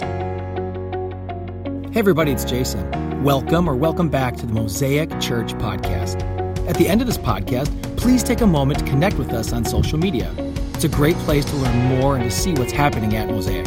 Hey, 0.00 1.94
everybody, 1.94 2.32
it's 2.32 2.44
Jason. 2.44 3.22
Welcome 3.22 3.68
or 3.68 3.74
welcome 3.74 4.10
back 4.10 4.36
to 4.36 4.46
the 4.46 4.52
Mosaic 4.52 5.08
Church 5.20 5.54
Podcast. 5.54 6.22
At 6.68 6.76
the 6.76 6.88
end 6.88 7.00
of 7.00 7.06
this 7.06 7.16
podcast, 7.16 7.96
please 7.96 8.22
take 8.22 8.42
a 8.42 8.46
moment 8.46 8.80
to 8.80 8.84
connect 8.84 9.16
with 9.16 9.32
us 9.32 9.52
on 9.52 9.64
social 9.64 9.98
media. 9.98 10.32
It's 10.74 10.84
a 10.84 10.88
great 10.88 11.16
place 11.18 11.44
to 11.46 11.56
learn 11.56 11.98
more 11.98 12.16
and 12.16 12.24
to 12.24 12.30
see 12.30 12.52
what's 12.52 12.72
happening 12.72 13.16
at 13.16 13.28
Mosaic. 13.28 13.66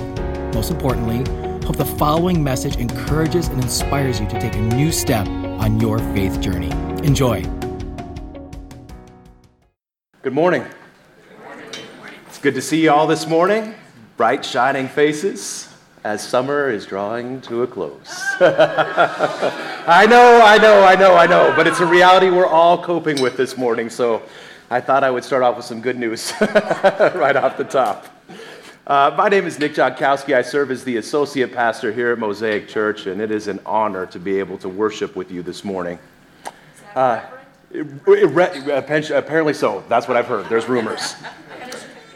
Most 0.54 0.70
importantly, 0.70 1.18
hope 1.66 1.78
the 1.78 1.86
following 1.86 2.43
message 2.43 2.75
encourages 2.75 3.48
and 3.48 3.64
inspires 3.64 4.20
you 4.20 4.27
to 4.27 4.39
take 4.39 4.55
a 4.55 4.61
new 4.61 4.91
step 4.91 5.27
on 5.27 5.80
your 5.80 5.98
faith 6.00 6.39
journey. 6.41 6.71
Enjoy. 7.05 7.41
Good 10.21 10.34
morning. 10.34 10.66
It's 12.27 12.39
good 12.39 12.54
to 12.55 12.61
see 12.61 12.84
you 12.84 12.91
all 12.91 13.07
this 13.07 13.25
morning. 13.25 13.73
Bright, 14.18 14.46
shining 14.46 14.88
faces 14.88 15.69
as 16.04 16.25
summer 16.25 16.70
is 16.70 16.85
drawing 16.85 17.41
to 17.41 17.63
a 17.63 17.67
close. 17.67 18.23
I 18.40 20.05
know, 20.09 20.41
I 20.44 20.57
know, 20.57 20.84
I 20.84 20.95
know, 20.95 21.16
I 21.16 21.27
know, 21.27 21.53
but 21.55 21.67
it's 21.67 21.80
a 21.80 21.85
reality 21.85 22.30
we're 22.30 22.48
all 22.48 22.81
coping 22.81 23.21
with 23.21 23.35
this 23.35 23.57
morning, 23.57 23.90
so 23.90 24.21
I 24.70 24.80
thought 24.80 25.04
I 25.04 25.12
would 25.12 25.23
start 25.23 25.43
off 25.43 25.57
with 25.57 25.66
some 25.66 25.81
good 25.81 25.98
news 25.98 26.31
right 26.41 27.35
off 27.35 27.57
the 27.57 27.66
top. 27.66 28.07
Uh, 28.88 29.13
my 29.17 29.30
name 29.30 29.45
is 29.45 29.59
Nick 29.59 29.73
Jonckowski. 29.73 30.34
I 30.34 30.41
serve 30.41 30.71
as 30.71 30.84
the 30.84 30.98
associate 30.98 31.54
pastor 31.54 31.91
here 31.91 32.12
at 32.12 32.18
Mosaic 32.18 32.68
Church, 32.68 33.05
and 33.05 33.21
it 33.21 33.29
is 33.29 33.48
an 33.48 33.59
honor 33.66 34.05
to 34.07 34.20
be 34.20 34.40
able 34.40 34.57
to 34.59 34.70
worship 34.70 35.16
with 35.16 35.31
you 35.31 35.43
this 35.43 35.63
morning. 35.63 35.99
Uh, 36.95 37.21
apparently 37.71 39.54
so. 39.54 39.84
That's 39.90 40.07
what 40.07 40.18
I've 40.18 40.27
heard. 40.27 40.48
There's 40.49 40.68
rumors. 40.68 41.16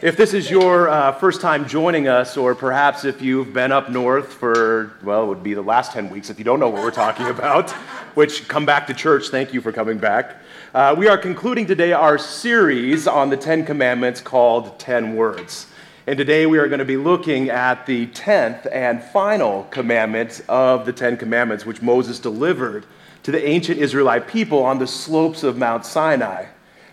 If 0.04 0.18
this 0.18 0.34
is 0.34 0.50
your 0.50 0.90
uh, 0.90 1.12
first 1.12 1.40
time 1.40 1.66
joining 1.66 2.08
us, 2.08 2.36
or 2.36 2.54
perhaps 2.54 3.06
if 3.06 3.22
you've 3.22 3.54
been 3.54 3.72
up 3.72 3.88
north 3.88 4.34
for, 4.34 4.92
well, 5.02 5.22
it 5.22 5.28
would 5.28 5.42
be 5.42 5.54
the 5.54 5.62
last 5.62 5.92
10 5.92 6.10
weeks 6.10 6.28
if 6.28 6.38
you 6.38 6.44
don't 6.44 6.60
know 6.60 6.68
what 6.68 6.82
we're 6.82 6.90
talking 6.90 7.28
about, 7.28 7.70
which 8.14 8.46
come 8.46 8.66
back 8.66 8.86
to 8.88 8.92
church. 8.92 9.28
Thank 9.28 9.54
you 9.54 9.62
for 9.62 9.72
coming 9.72 9.96
back. 9.96 10.36
Uh, 10.74 10.94
we 10.98 11.08
are 11.08 11.16
concluding 11.16 11.64
today 11.64 11.92
our 11.92 12.18
series 12.18 13.06
on 13.06 13.30
the 13.30 13.38
Ten 13.38 13.64
Commandments 13.64 14.20
called 14.20 14.78
10 14.78 15.16
Words. 15.16 15.68
And 16.06 16.18
today 16.18 16.44
we 16.44 16.58
are 16.58 16.68
going 16.68 16.80
to 16.80 16.84
be 16.84 16.98
looking 16.98 17.48
at 17.48 17.86
the 17.86 18.06
10th 18.08 18.70
and 18.70 19.02
final 19.02 19.64
commandment 19.70 20.42
of 20.50 20.84
the 20.84 20.92
Ten 20.92 21.16
Commandments, 21.16 21.64
which 21.64 21.80
Moses 21.80 22.18
delivered 22.18 22.84
to 23.22 23.30
the 23.30 23.42
ancient 23.48 23.78
Israelite 23.78 24.28
people 24.28 24.64
on 24.64 24.78
the 24.78 24.86
slopes 24.86 25.42
of 25.42 25.56
Mount 25.56 25.86
Sinai. 25.86 26.48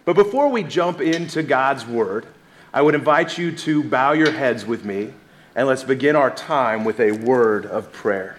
But 0.05 0.16
before 0.16 0.47
we 0.47 0.63
jump 0.63 1.02
into 1.02 1.44
God's 1.44 1.85
Word, 1.85 2.25
I 2.73 2.81
would 2.81 2.95
invite 2.95 3.38
you 3.38 3.52
to 3.52 3.83
bow 3.83 4.14
your 4.14 4.31
heads 4.31 4.66
with 4.66 4.86
me 4.86 5.14
and 5.55 5.67
let's 5.67 5.83
begin 5.83 6.16
our 6.16 6.31
time 6.31 6.86
with 6.86 7.00
a 7.00 7.11
word 7.11 7.66
of 7.66 7.91
prayer. 7.91 8.38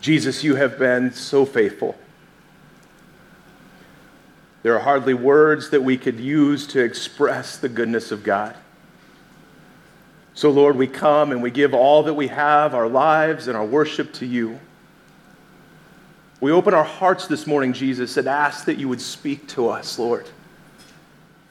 Jesus, 0.00 0.42
you 0.42 0.56
have 0.56 0.78
been 0.78 1.12
so 1.12 1.46
faithful. 1.46 1.96
There 4.62 4.74
are 4.74 4.80
hardly 4.80 5.14
words 5.14 5.70
that 5.70 5.82
we 5.82 5.96
could 5.96 6.18
use 6.18 6.66
to 6.68 6.80
express 6.82 7.56
the 7.56 7.68
goodness 7.68 8.10
of 8.10 8.24
God. 8.24 8.56
So, 10.34 10.50
Lord, 10.50 10.76
we 10.76 10.88
come 10.88 11.30
and 11.30 11.42
we 11.42 11.50
give 11.50 11.72
all 11.72 12.02
that 12.02 12.14
we 12.14 12.26
have, 12.26 12.74
our 12.74 12.88
lives 12.88 13.46
and 13.46 13.56
our 13.56 13.64
worship 13.64 14.12
to 14.14 14.26
you. 14.26 14.58
We 16.40 16.50
open 16.50 16.74
our 16.74 16.84
hearts 16.84 17.28
this 17.28 17.46
morning, 17.46 17.72
Jesus, 17.72 18.16
and 18.16 18.26
ask 18.26 18.64
that 18.64 18.76
you 18.76 18.88
would 18.88 19.00
speak 19.00 19.46
to 19.48 19.68
us, 19.68 19.98
Lord. 19.98 20.28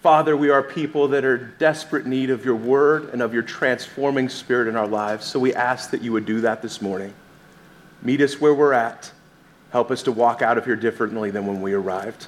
Father, 0.04 0.36
we 0.36 0.50
are 0.50 0.62
people 0.62 1.08
that 1.08 1.23
are 1.23 1.38
desperate 1.38 2.06
need 2.06 2.30
of 2.30 2.44
your 2.44 2.58
word 2.58 3.12
and 3.14 3.22
of 3.22 3.34
your 3.34 3.42
transforming 3.42 4.28
spirit 4.28 4.68
in 4.68 4.76
our 4.76 4.86
lives. 4.86 5.26
So 5.26 5.40
we 5.40 5.54
ask 5.54 5.92
that 5.92 6.02
you 6.02 6.12
would 6.12 6.26
do 6.26 6.42
that 6.42 6.62
this 6.62 6.82
morning. 6.82 7.14
Meet 8.02 8.20
us 8.20 8.42
where 8.42 8.54
we're 8.54 8.74
at. 8.74 9.14
Help 9.72 9.92
us 9.92 10.03
to 10.03 10.12
walk 10.12 10.41
out 10.41 10.58
of 10.58 10.66
here 10.66 10.75
differently 10.75 11.31
than 11.31 11.47
when 11.47 11.62
we 11.62 11.72
arrived. 11.72 12.28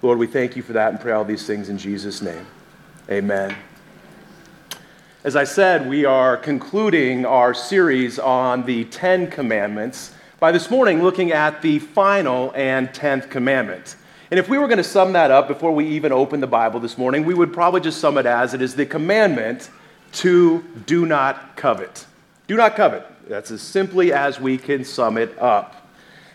Lord, 0.00 0.16
we 0.16 0.26
thank 0.26 0.56
you 0.56 0.62
for 0.62 0.72
that 0.72 0.90
and 0.90 0.98
pray 0.98 1.12
all 1.12 1.26
these 1.26 1.46
things 1.46 1.68
in 1.68 1.76
Jesus' 1.76 2.22
name. 2.22 2.46
Amen. 3.10 3.54
As 5.24 5.36
I 5.36 5.44
said, 5.44 5.86
we 5.90 6.06
are 6.06 6.38
concluding 6.38 7.26
our 7.26 7.52
series 7.52 8.18
on 8.18 8.64
the 8.64 8.86
Ten 8.86 9.30
Commandments 9.30 10.14
by 10.40 10.52
this 10.52 10.70
morning 10.70 11.02
looking 11.02 11.32
at 11.32 11.60
the 11.60 11.80
final 11.80 12.50
and 12.54 12.94
tenth 12.94 13.28
commandment. 13.28 13.96
And 14.30 14.38
if 14.38 14.48
we 14.48 14.58
were 14.58 14.66
going 14.66 14.78
to 14.78 14.84
sum 14.84 15.14
that 15.14 15.30
up 15.30 15.48
before 15.48 15.72
we 15.72 15.86
even 15.86 16.12
open 16.12 16.40
the 16.40 16.46
Bible 16.46 16.80
this 16.80 16.98
morning, 16.98 17.24
we 17.24 17.32
would 17.32 17.52
probably 17.52 17.80
just 17.80 17.98
sum 17.98 18.18
it 18.18 18.26
as 18.26 18.52
it 18.52 18.60
is 18.60 18.74
the 18.74 18.84
commandment 18.84 19.70
to 20.12 20.62
do 20.86 21.06
not 21.06 21.56
covet. 21.56 22.06
Do 22.46 22.56
not 22.56 22.76
covet. 22.76 23.06
That's 23.28 23.50
as 23.50 23.62
simply 23.62 24.12
as 24.12 24.38
we 24.38 24.58
can 24.58 24.84
sum 24.84 25.16
it 25.16 25.38
up. 25.38 25.88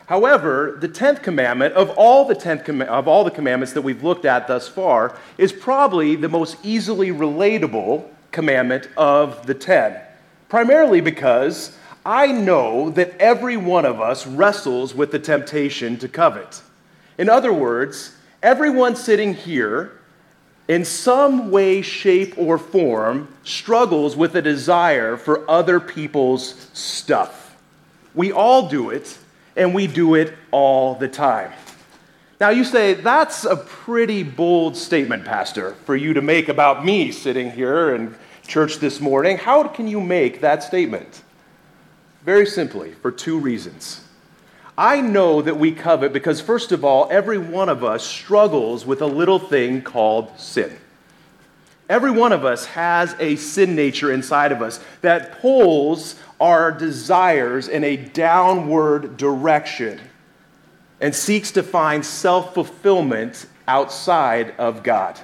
However, 0.08 0.78
the 0.80 0.90
10th 0.90 1.24
commandment 1.24 1.76
of 1.76 1.90
all 1.92 2.26
the 2.26 2.36
10th 2.36 2.66
com- 2.66 2.82
of 2.82 3.08
all 3.08 3.24
the 3.24 3.32
commandments 3.32 3.74
that 3.74 3.82
we've 3.82 4.03
looked 4.03 4.26
at 4.26 4.48
thus 4.48 4.68
far 4.68 5.18
is 5.38 5.53
probably 5.53 6.16
the 6.16 6.30
most 6.30 6.58
easily 6.64 7.09
relatable 7.09 8.06
commandment 8.32 8.90
of 8.98 9.46
the 9.46 9.53
10. 9.53 10.00
Primarily 10.50 11.00
because 11.00 11.78
I 12.06 12.28
know 12.28 12.90
that 12.92 13.18
every 13.20 13.56
one 13.56 13.86
of 13.86 14.02
us 14.02 14.28
wrestles 14.28 14.94
with 14.94 15.12
the 15.12 15.20
temptation 15.20 15.98
to 15.98 16.08
covet. 16.09 16.62
In 17.18 17.29
other 17.29 17.53
words, 17.53 18.16
everyone 18.41 18.96
sitting 18.96 19.34
here, 19.34 19.91
in 20.68 20.85
some 20.85 21.51
way, 21.51 21.81
shape, 21.81 22.38
or 22.38 22.57
form, 22.57 23.28
struggles 23.44 24.16
with 24.16 24.35
a 24.35 24.41
desire 24.41 25.18
for 25.18 25.50
other 25.50 25.79
people's 25.79 26.69
stuff. 26.73 27.56
We 28.16 28.31
all 28.31 28.69
do 28.69 28.90
it, 28.90 29.18
and 29.56 29.73
we 29.73 29.88
do 29.88 30.16
it 30.16 30.34
all 30.52 30.96
the 30.96 31.07
time. 31.07 31.52
Now, 32.40 32.50
you 32.50 32.63
say, 32.63 32.94
that's 32.94 33.46
a 33.46 33.56
pretty 33.56 34.23
bold 34.23 34.75
statement, 34.75 35.25
Pastor, 35.25 35.75
for 35.85 35.96
you 35.96 36.13
to 36.13 36.22
make 36.22 36.50
about 36.50 36.84
me 36.84 37.12
sitting 37.12 37.52
here 37.52 37.96
in 37.96 38.16
church 38.47 38.78
this 38.78 39.00
morning. 39.00 39.38
How 39.38 39.68
can 39.68 39.88
you 39.88 40.02
make 40.02 40.41
that 40.41 40.63
statement? 40.63 41.23
Very 42.25 42.46
simply, 42.46 42.94
for 42.94 43.12
two 43.12 43.40
reasons. 43.40 44.03
I 44.78 45.01
know 45.01 45.41
that 45.41 45.57
we 45.57 45.72
covet 45.72 46.13
because, 46.13 46.41
first 46.41 46.72
of 46.72 46.84
all, 46.84 47.07
every 47.11 47.38
one 47.38 47.69
of 47.69 47.84
us 47.84 48.03
struggles 48.03 48.85
with 48.85 49.01
a 49.01 49.07
little 49.07 49.39
thing 49.39 49.81
called 49.81 50.39
sin. 50.39 50.75
Every 51.89 52.11
one 52.11 52.31
of 52.31 52.44
us 52.44 52.66
has 52.66 53.16
a 53.19 53.35
sin 53.35 53.75
nature 53.75 54.11
inside 54.11 54.51
of 54.51 54.61
us 54.61 54.79
that 55.01 55.39
pulls 55.41 56.16
our 56.39 56.72
desires 56.72 57.67
in 57.67 57.84
a 57.84 57.97
downward 57.97 59.17
direction 59.17 60.00
and 61.00 61.13
seeks 61.13 61.51
to 61.51 61.61
find 61.61 62.03
self 62.03 62.53
fulfillment 62.53 63.45
outside 63.67 64.55
of 64.57 64.81
God. 64.81 65.19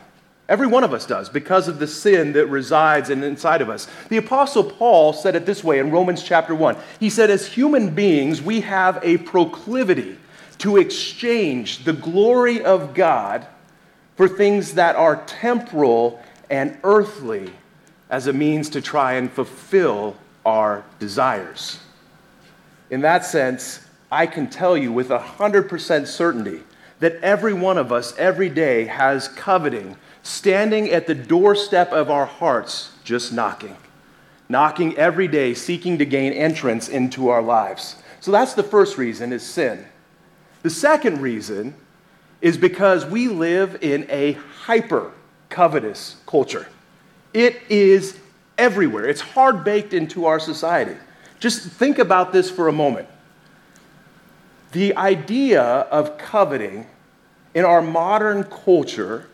Every 0.50 0.66
one 0.66 0.84
of 0.84 0.94
us 0.94 1.06
does 1.06 1.30
because 1.30 1.68
of 1.68 1.78
the 1.78 1.86
sin 1.86 2.34
that 2.34 2.48
resides 2.48 3.12
inside 3.12 3.62
of 3.62 3.70
us. 3.70 3.88
The 4.10 4.18
Apostle 4.18 4.64
Paul 4.64 5.14
said 5.14 5.36
it 5.36 5.46
this 5.46 5.64
way 5.64 5.78
in 5.78 5.92
Romans 5.92 6.24
chapter 6.24 6.56
1. 6.56 6.76
He 7.00 7.12
said, 7.12 7.30
As 7.30 7.46
human 7.46 7.94
beings, 7.94 8.42
we 8.42 8.62
have 8.62 9.00
a 9.04 9.18
proclivity 9.18 10.18
to 10.58 10.78
exchange 10.78 11.84
the 11.86 11.94
glory 11.94 12.64
of 12.64 12.96
God 12.96 13.46
for 14.16 14.28
things 14.28 14.74
that 14.74 14.96
are 14.96 15.24
temporal 15.28 16.20
and 16.50 16.76
earthly 16.84 17.54
as 18.10 18.26
a 18.26 18.34
means 18.34 18.70
to 18.72 18.82
try 18.82 19.14
and 19.14 19.32
fulfill 19.32 20.18
our 20.48 20.84
desires. 20.98 21.80
In 22.90 23.02
that 23.02 23.24
sense, 23.24 23.86
I 24.12 24.26
can 24.26 24.50
tell 24.50 24.76
you 24.76 24.92
with 24.92 25.10
100% 25.10 26.08
certainty 26.08 26.64
that 27.00 27.16
every 27.22 27.54
one 27.54 27.78
of 27.78 27.92
us 27.92 28.18
every 28.18 28.50
day 28.50 28.86
has 28.86 29.28
coveting 29.28 29.96
standing 30.30 30.90
at 30.92 31.08
the 31.08 31.16
doorstep 31.16 31.92
of 31.92 32.12
our 32.12 32.28
hearts, 32.28 32.92
just 33.04 33.34
knocking. 33.34 33.76
Knocking 34.48 34.96
every 34.96 35.28
day, 35.28 35.56
seeking 35.56 35.98
to 35.98 36.06
gain 36.06 36.34
entrance 36.34 36.88
into 36.88 37.30
our 37.30 37.42
lives. 37.42 37.96
So 38.20 38.32
that's 38.32 38.54
the 38.54 38.64
first 38.64 38.98
reason 38.98 39.34
is 39.34 39.44
sin. 39.44 39.86
The 40.62 40.70
second 40.70 41.22
reason 41.22 41.74
is 42.42 42.58
because 42.58 43.06
we 43.06 43.28
live 43.28 43.80
in 43.82 44.06
a 44.10 44.34
hyper 44.34 45.12
covetous 45.50 46.18
culture. 46.28 46.68
It 47.34 47.62
is 47.70 48.18
everywhere. 48.58 49.08
It's 49.08 49.22
hard 49.22 49.64
baked 49.64 49.94
into 49.94 50.26
our 50.26 50.40
society. 50.40 50.96
Just 51.40 51.68
think 51.68 51.98
about 51.98 52.32
this 52.34 52.52
for 52.52 52.68
a 52.68 52.74
moment. 52.74 53.08
The 54.74 54.96
idea 54.96 55.62
of 55.64 56.18
coveting 56.20 56.86
in 57.56 57.66
our 57.66 57.82
modern 57.82 58.44
culture 58.44 59.29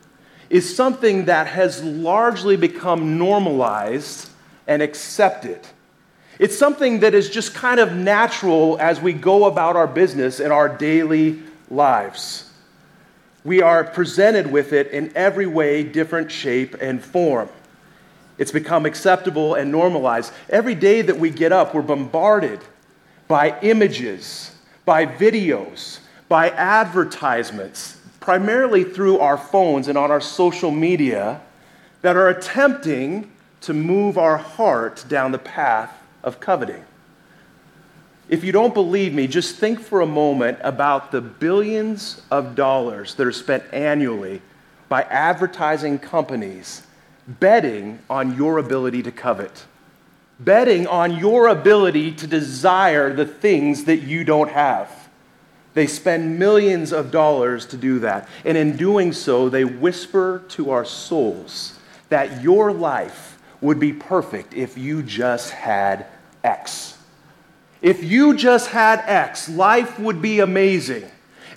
is 0.48 0.74
something 0.74 1.26
that 1.26 1.46
has 1.46 1.82
largely 1.82 2.56
become 2.56 3.18
normalized 3.18 4.28
and 4.66 4.82
accepted. 4.82 5.60
It's 6.38 6.56
something 6.56 7.00
that 7.00 7.14
is 7.14 7.30
just 7.30 7.54
kind 7.54 7.80
of 7.80 7.92
natural 7.92 8.78
as 8.78 9.00
we 9.00 9.12
go 9.12 9.46
about 9.46 9.76
our 9.76 9.86
business 9.86 10.38
in 10.38 10.52
our 10.52 10.68
daily 10.68 11.40
lives. 11.70 12.50
We 13.44 13.62
are 13.62 13.84
presented 13.84 14.50
with 14.50 14.72
it 14.72 14.88
in 14.88 15.12
every 15.16 15.46
way, 15.46 15.82
different 15.82 16.30
shape, 16.30 16.74
and 16.80 17.02
form. 17.02 17.48
It's 18.38 18.52
become 18.52 18.84
acceptable 18.84 19.54
and 19.54 19.70
normalized. 19.72 20.32
Every 20.50 20.74
day 20.74 21.00
that 21.02 21.18
we 21.18 21.30
get 21.30 21.52
up, 21.52 21.74
we're 21.74 21.82
bombarded 21.82 22.60
by 23.28 23.58
images, 23.60 24.54
by 24.84 25.06
videos, 25.06 26.00
by 26.28 26.50
advertisements, 26.50 27.95
primarily 28.26 28.82
through 28.82 29.20
our 29.20 29.38
phones 29.38 29.86
and 29.86 29.96
on 29.96 30.10
our 30.10 30.20
social 30.20 30.72
media, 30.72 31.40
that 32.02 32.16
are 32.16 32.28
attempting 32.28 33.30
to 33.60 33.72
move 33.72 34.18
our 34.18 34.36
heart 34.36 35.04
down 35.08 35.30
the 35.30 35.38
path 35.38 35.96
of 36.24 36.40
coveting. 36.40 36.84
If 38.28 38.42
you 38.42 38.50
don't 38.50 38.74
believe 38.74 39.14
me, 39.14 39.28
just 39.28 39.54
think 39.58 39.78
for 39.78 40.00
a 40.00 40.06
moment 40.06 40.58
about 40.62 41.12
the 41.12 41.20
billions 41.20 42.20
of 42.28 42.56
dollars 42.56 43.14
that 43.14 43.28
are 43.28 43.30
spent 43.30 43.62
annually 43.72 44.42
by 44.88 45.02
advertising 45.02 46.00
companies 46.00 46.82
betting 47.28 48.00
on 48.10 48.36
your 48.36 48.58
ability 48.58 49.04
to 49.04 49.12
covet, 49.12 49.66
betting 50.40 50.88
on 50.88 51.16
your 51.16 51.46
ability 51.46 52.10
to 52.10 52.26
desire 52.26 53.14
the 53.14 53.24
things 53.24 53.84
that 53.84 53.98
you 53.98 54.24
don't 54.24 54.50
have. 54.50 55.05
They 55.76 55.86
spend 55.86 56.38
millions 56.38 56.90
of 56.90 57.10
dollars 57.10 57.66
to 57.66 57.76
do 57.76 57.98
that. 57.98 58.30
And 58.46 58.56
in 58.56 58.78
doing 58.78 59.12
so, 59.12 59.50
they 59.50 59.66
whisper 59.66 60.42
to 60.48 60.70
our 60.70 60.86
souls 60.86 61.78
that 62.08 62.42
your 62.42 62.72
life 62.72 63.38
would 63.60 63.78
be 63.78 63.92
perfect 63.92 64.54
if 64.54 64.78
you 64.78 65.02
just 65.02 65.50
had 65.50 66.06
X. 66.42 66.96
If 67.82 68.02
you 68.02 68.34
just 68.34 68.70
had 68.70 69.00
X, 69.00 69.50
life 69.50 69.98
would 69.98 70.22
be 70.22 70.40
amazing. 70.40 71.04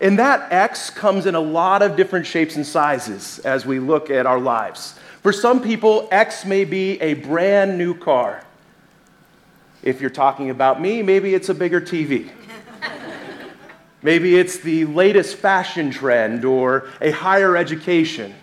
And 0.02 0.20
that 0.20 0.52
X 0.52 0.90
comes 0.90 1.26
in 1.26 1.36
a 1.36 1.40
lot 1.40 1.82
of 1.82 1.96
different 1.96 2.26
shapes 2.26 2.58
and 2.58 2.66
sizes 2.66 3.40
as 3.40 3.66
we 3.66 3.80
look 3.80 4.10
at 4.10 4.26
our 4.26 4.42
lives. 4.42 5.00
For 5.24 5.32
some 5.32 5.64
people, 5.64 6.10
X 6.12 6.44
may 6.44 6.66
be 6.66 7.00
a 7.00 7.14
brand 7.14 7.78
new 7.78 7.94
car. 7.94 8.44
If 9.82 10.02
you're 10.02 10.10
talking 10.10 10.50
about 10.50 10.82
me, 10.82 11.04
maybe 11.04 11.34
it's 11.34 11.48
a 11.48 11.54
bigger 11.54 11.80
TV. 11.80 12.30
Maybe 14.02 14.38
it's 14.38 14.60
the 14.60 14.86
latest 14.86 15.36
fashion 15.36 15.92
trend 15.92 16.46
or 16.46 16.88
a 17.02 17.12
higher 17.12 17.58
education. 17.58 18.34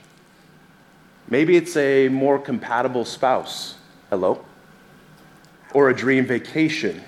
Maybe 1.28 1.56
it's 1.56 1.76
a 1.76 2.08
more 2.08 2.38
compatible 2.38 3.04
spouse. 3.04 3.76
Hello? 4.10 4.44
Or 5.74 5.90
a 5.90 5.94
dream 5.94 6.26
vacation. 6.26 7.02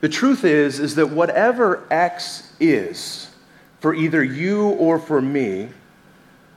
The 0.00 0.08
truth 0.08 0.44
is 0.44 0.80
is 0.80 0.94
that 0.96 1.10
whatever 1.10 1.82
X 1.90 2.52
is 2.60 3.34
for 3.80 3.94
either 3.94 4.22
you 4.22 4.68
or 4.68 4.98
for 4.98 5.20
me, 5.20 5.70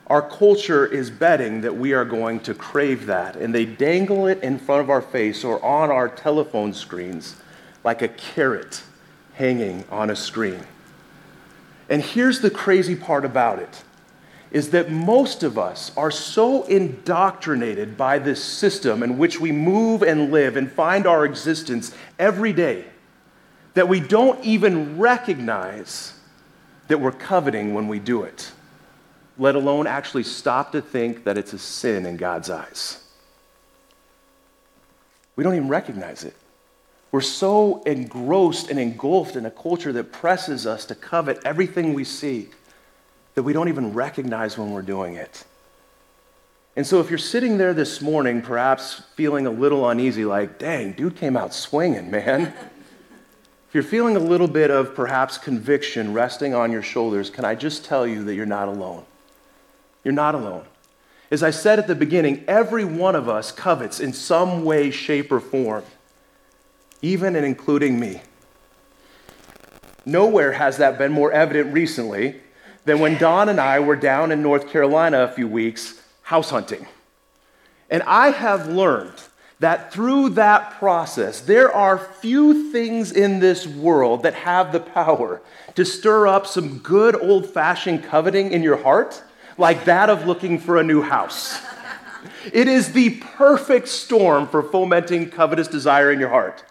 our 0.06 0.22
culture 0.22 0.86
is 0.86 1.10
betting 1.10 1.60
that 1.60 1.76
we 1.76 1.92
are 1.92 2.04
going 2.04 2.40
to 2.40 2.54
crave 2.54 3.06
that, 3.06 3.36
and 3.36 3.54
they 3.54 3.66
dangle 3.66 4.26
it 4.26 4.42
in 4.42 4.58
front 4.58 4.80
of 4.80 4.88
our 4.88 5.02
face 5.02 5.44
or 5.44 5.62
on 5.62 5.90
our 5.90 6.08
telephone 6.08 6.72
screens 6.72 7.36
like 7.84 8.00
a 8.00 8.08
carrot 8.08 8.82
hanging 9.38 9.84
on 9.90 10.10
a 10.10 10.16
screen. 10.16 10.60
And 11.88 12.02
here's 12.02 12.40
the 12.40 12.50
crazy 12.50 12.94
part 12.94 13.24
about 13.24 13.58
it 13.58 13.82
is 14.50 14.70
that 14.70 14.90
most 14.90 15.42
of 15.42 15.58
us 15.58 15.92
are 15.96 16.10
so 16.10 16.64
indoctrinated 16.64 17.96
by 17.96 18.18
this 18.18 18.42
system 18.42 19.02
in 19.02 19.18
which 19.18 19.40
we 19.40 19.52
move 19.52 20.02
and 20.02 20.30
live 20.30 20.56
and 20.56 20.70
find 20.70 21.06
our 21.06 21.24
existence 21.24 21.94
every 22.18 22.52
day 22.52 22.84
that 23.74 23.88
we 23.88 24.00
don't 24.00 24.42
even 24.44 24.98
recognize 24.98 26.14
that 26.88 26.98
we're 26.98 27.12
coveting 27.12 27.74
when 27.74 27.88
we 27.88 27.98
do 27.98 28.22
it 28.22 28.52
let 29.38 29.54
alone 29.54 29.86
actually 29.86 30.24
stop 30.24 30.72
to 30.72 30.80
think 30.80 31.24
that 31.24 31.38
it's 31.38 31.52
a 31.52 31.58
sin 31.58 32.04
in 32.04 32.16
God's 32.16 32.50
eyes. 32.50 33.02
We 35.36 35.44
don't 35.44 35.54
even 35.54 35.68
recognize 35.68 36.24
it. 36.24 36.34
We're 37.10 37.20
so 37.22 37.82
engrossed 37.84 38.70
and 38.70 38.78
engulfed 38.78 39.36
in 39.36 39.46
a 39.46 39.50
culture 39.50 39.92
that 39.92 40.12
presses 40.12 40.66
us 40.66 40.84
to 40.86 40.94
covet 40.94 41.40
everything 41.44 41.94
we 41.94 42.04
see 42.04 42.50
that 43.34 43.44
we 43.44 43.52
don't 43.52 43.68
even 43.68 43.94
recognize 43.94 44.58
when 44.58 44.72
we're 44.72 44.82
doing 44.82 45.14
it. 45.14 45.44
And 46.76 46.86
so, 46.86 47.00
if 47.00 47.08
you're 47.08 47.18
sitting 47.18 47.58
there 47.58 47.74
this 47.74 48.00
morning, 48.00 48.42
perhaps 48.42 49.02
feeling 49.16 49.46
a 49.46 49.50
little 49.50 49.88
uneasy, 49.88 50.24
like, 50.24 50.58
dang, 50.58 50.92
dude 50.92 51.16
came 51.16 51.36
out 51.36 51.54
swinging, 51.54 52.10
man. 52.10 52.42
if 53.68 53.74
you're 53.74 53.82
feeling 53.82 54.16
a 54.16 54.20
little 54.20 54.46
bit 54.46 54.70
of 54.70 54.94
perhaps 54.94 55.38
conviction 55.38 56.12
resting 56.12 56.54
on 56.54 56.70
your 56.70 56.82
shoulders, 56.82 57.30
can 57.30 57.44
I 57.44 57.54
just 57.54 57.84
tell 57.84 58.06
you 58.06 58.22
that 58.24 58.34
you're 58.34 58.46
not 58.46 58.68
alone? 58.68 59.04
You're 60.04 60.14
not 60.14 60.34
alone. 60.34 60.66
As 61.30 61.42
I 61.42 61.50
said 61.50 61.78
at 61.78 61.86
the 61.86 61.94
beginning, 61.94 62.44
every 62.46 62.84
one 62.84 63.16
of 63.16 63.28
us 63.28 63.50
covets 63.50 63.98
in 63.98 64.12
some 64.12 64.64
way, 64.64 64.90
shape, 64.90 65.32
or 65.32 65.40
form, 65.40 65.84
even 67.02 67.36
and 67.36 67.44
including 67.44 67.98
me. 67.98 68.22
Nowhere 70.04 70.52
has 70.52 70.78
that 70.78 70.98
been 70.98 71.12
more 71.12 71.32
evident 71.32 71.72
recently 71.72 72.40
than 72.84 73.00
when 73.00 73.18
Don 73.18 73.48
and 73.48 73.60
I 73.60 73.80
were 73.80 73.96
down 73.96 74.32
in 74.32 74.42
North 74.42 74.68
Carolina 74.68 75.22
a 75.22 75.28
few 75.28 75.46
weeks 75.46 76.00
house 76.22 76.50
hunting. 76.50 76.86
And 77.90 78.02
I 78.04 78.30
have 78.30 78.68
learned 78.68 79.14
that 79.60 79.92
through 79.92 80.30
that 80.30 80.72
process, 80.72 81.40
there 81.40 81.72
are 81.72 81.98
few 81.98 82.70
things 82.70 83.10
in 83.10 83.40
this 83.40 83.66
world 83.66 84.22
that 84.22 84.34
have 84.34 84.72
the 84.72 84.80
power 84.80 85.42
to 85.74 85.84
stir 85.84 86.26
up 86.26 86.46
some 86.46 86.78
good 86.78 87.20
old 87.20 87.46
fashioned 87.46 88.04
coveting 88.04 88.52
in 88.52 88.62
your 88.62 88.76
heart 88.76 89.22
like 89.56 89.84
that 89.84 90.08
of 90.08 90.26
looking 90.26 90.58
for 90.58 90.76
a 90.76 90.84
new 90.84 91.02
house. 91.02 91.60
It 92.52 92.68
is 92.68 92.92
the 92.92 93.10
perfect 93.20 93.88
storm 93.88 94.46
for 94.46 94.62
fomenting 94.62 95.30
covetous 95.30 95.68
desire 95.68 96.12
in 96.12 96.20
your 96.20 96.28
heart. 96.28 96.64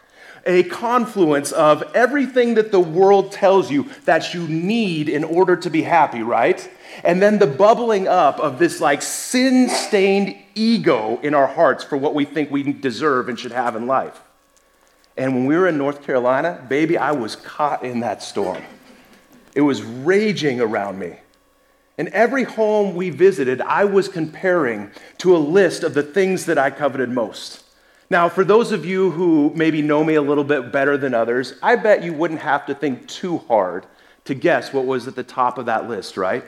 A 0.48 0.64
confluence 0.64 1.52
of 1.52 1.84
everything 1.94 2.56
that 2.56 2.72
the 2.72 2.80
world 2.80 3.32
tells 3.34 3.70
you 3.70 3.90
that 4.06 4.34
you 4.34 4.48
need 4.48 5.10
in 5.10 5.24
order 5.24 5.58
to 5.58 5.70
be 5.70 5.82
happy, 5.82 6.24
right? 6.24 6.68
And 7.04 7.22
then 7.22 7.38
the 7.38 7.48
bubbling 7.48 8.08
up 8.08 8.40
of 8.40 8.58
this 8.58 8.82
like 8.82 9.02
sin 9.02 9.70
stained 9.70 10.38
ego 10.56 11.20
in 11.22 11.34
our 11.34 11.48
hearts 11.48 11.84
for 11.84 11.98
what 11.98 12.16
we 12.16 12.26
think 12.26 12.50
we 12.50 12.64
deserve 12.64 13.30
and 13.30 13.38
should 13.38 13.52
have 13.52 13.76
in 13.76 13.88
life. 13.88 14.22
And 15.18 15.36
when 15.36 15.46
we 15.46 15.58
were 15.58 15.68
in 15.68 15.78
North 15.78 16.04
Carolina, 16.04 16.66
baby, 16.70 16.98
I 16.98 17.12
was 17.12 17.36
caught 17.36 17.84
in 17.84 18.00
that 18.00 18.24
storm. 18.24 18.64
It 19.54 19.62
was 19.62 19.84
raging 19.84 20.62
around 20.62 20.98
me. 20.98 21.18
In 21.98 22.14
every 22.14 22.44
home 22.44 22.96
we 22.96 23.10
visited, 23.10 23.60
I 23.60 23.86
was 23.86 24.08
comparing 24.08 24.92
to 25.18 25.36
a 25.36 25.40
list 25.40 25.84
of 25.84 25.96
the 25.96 26.04
things 26.04 26.46
that 26.46 26.58
I 26.58 26.70
coveted 26.70 27.10
most. 27.10 27.64
Now, 28.09 28.30
for 28.30 28.46
those 28.46 28.72
of 28.72 28.86
you 28.86 29.12
who 29.12 29.51
maybe 29.53 29.82
know 29.82 30.03
me 30.03 30.15
a 30.15 30.22
little 30.22 30.46
bit 30.46 30.72
better 30.72 30.98
than 30.98 31.13
others, 31.13 31.55
I 31.62 31.75
bet 31.75 32.03
you 32.03 32.13
wouldn't 32.13 32.39
have 32.39 32.65
to 32.67 32.75
think 32.75 33.08
too 33.08 33.39
hard 33.39 33.86
to 34.24 34.34
guess 34.34 34.72
what 34.72 34.86
was 34.86 35.08
at 35.08 35.15
the 35.15 35.24
top 35.24 35.58
of 35.58 35.65
that 35.65 35.89
list, 35.89 36.15
right? 36.15 36.46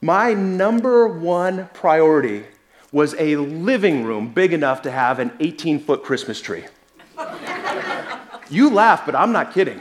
My 0.00 0.34
number 0.34 1.08
one 1.08 1.68
priority 1.74 2.44
was 2.92 3.14
a 3.18 3.36
living 3.36 4.04
room 4.04 4.32
big 4.32 4.52
enough 4.52 4.82
to 4.82 4.90
have 4.90 5.18
an 5.18 5.32
18 5.40 5.80
foot 5.80 6.04
Christmas 6.04 6.40
tree. 6.40 6.64
you 8.50 8.70
laugh, 8.70 9.04
but 9.04 9.16
I'm 9.16 9.32
not 9.32 9.52
kidding. 9.52 9.80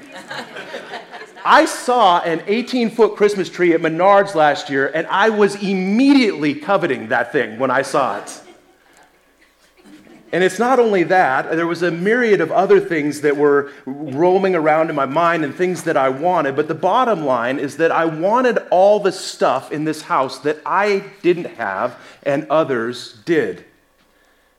I 1.43 1.65
saw 1.65 2.21
an 2.21 2.43
18 2.47 2.91
foot 2.91 3.15
Christmas 3.15 3.49
tree 3.49 3.73
at 3.73 3.81
Menards 3.81 4.35
last 4.35 4.69
year, 4.69 4.91
and 4.93 5.05
I 5.07 5.29
was 5.29 5.61
immediately 5.61 6.55
coveting 6.55 7.09
that 7.09 7.31
thing 7.31 7.59
when 7.59 7.71
I 7.71 7.81
saw 7.81 8.19
it. 8.19 8.41
And 10.31 10.45
it's 10.45 10.59
not 10.59 10.79
only 10.79 11.03
that, 11.03 11.51
there 11.51 11.67
was 11.67 11.83
a 11.83 11.91
myriad 11.91 12.39
of 12.39 12.51
other 12.51 12.79
things 12.79 13.21
that 13.21 13.35
were 13.35 13.71
roaming 13.85 14.55
around 14.55 14.89
in 14.89 14.95
my 14.95 15.05
mind 15.05 15.43
and 15.43 15.53
things 15.53 15.83
that 15.83 15.97
I 15.97 16.07
wanted. 16.07 16.55
But 16.55 16.69
the 16.69 16.75
bottom 16.75 17.25
line 17.25 17.59
is 17.59 17.77
that 17.77 17.91
I 17.91 18.05
wanted 18.05 18.59
all 18.71 19.01
the 19.01 19.11
stuff 19.11 19.71
in 19.73 19.83
this 19.83 20.03
house 20.03 20.39
that 20.39 20.59
I 20.65 21.03
didn't 21.21 21.55
have 21.57 21.97
and 22.23 22.47
others 22.49 23.19
did. 23.25 23.65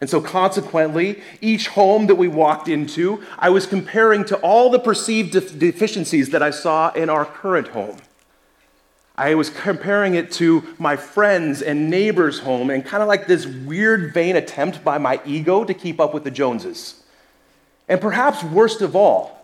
And 0.02 0.10
so, 0.10 0.20
consequently, 0.20 1.22
each 1.40 1.68
home 1.68 2.08
that 2.08 2.16
we 2.16 2.26
walked 2.26 2.68
into, 2.68 3.22
I 3.38 3.50
was 3.50 3.66
comparing 3.66 4.24
to 4.26 4.36
all 4.38 4.68
the 4.68 4.80
perceived 4.80 5.30
deficiencies 5.58 6.30
that 6.30 6.42
I 6.42 6.50
saw 6.50 6.92
in 6.92 7.08
our 7.08 7.24
current 7.24 7.68
home. 7.68 7.98
I 9.16 9.34
was 9.34 9.50
comparing 9.50 10.14
it 10.14 10.32
to 10.32 10.64
my 10.78 10.96
friends 10.96 11.60
and 11.60 11.90
neighbors' 11.90 12.38
home, 12.38 12.70
and 12.70 12.84
kind 12.84 13.02
of 13.02 13.08
like 13.08 13.26
this 13.26 13.46
weird, 13.46 14.14
vain 14.14 14.36
attempt 14.36 14.82
by 14.82 14.98
my 14.98 15.20
ego 15.26 15.64
to 15.64 15.74
keep 15.74 16.00
up 16.00 16.14
with 16.14 16.24
the 16.24 16.30
Joneses. 16.30 17.02
And 17.88 18.00
perhaps 18.00 18.42
worst 18.42 18.80
of 18.80 18.96
all, 18.96 19.42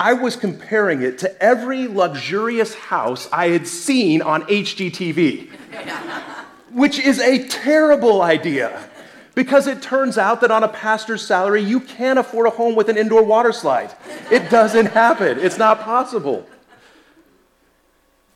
I 0.00 0.14
was 0.14 0.34
comparing 0.34 1.02
it 1.02 1.18
to 1.18 1.42
every 1.42 1.86
luxurious 1.86 2.74
house 2.74 3.28
I 3.32 3.50
had 3.50 3.68
seen 3.68 4.20
on 4.20 4.42
HGTV, 4.42 5.48
which 6.72 6.98
is 6.98 7.20
a 7.20 7.46
terrible 7.46 8.20
idea. 8.20 8.88
Because 9.36 9.66
it 9.66 9.82
turns 9.82 10.16
out 10.18 10.40
that 10.42 10.50
on 10.50 10.62
a 10.62 10.68
pastor's 10.68 11.24
salary, 11.24 11.62
you 11.62 11.80
can't 11.80 12.18
afford 12.18 12.46
a 12.46 12.50
home 12.50 12.74
with 12.76 12.88
an 12.88 12.96
indoor 12.96 13.24
water 13.24 13.52
slide. 13.52 13.92
It 14.30 14.50
doesn't 14.50 14.86
happen, 14.86 15.38
it's 15.38 15.58
not 15.58 15.80
possible. 15.80 16.48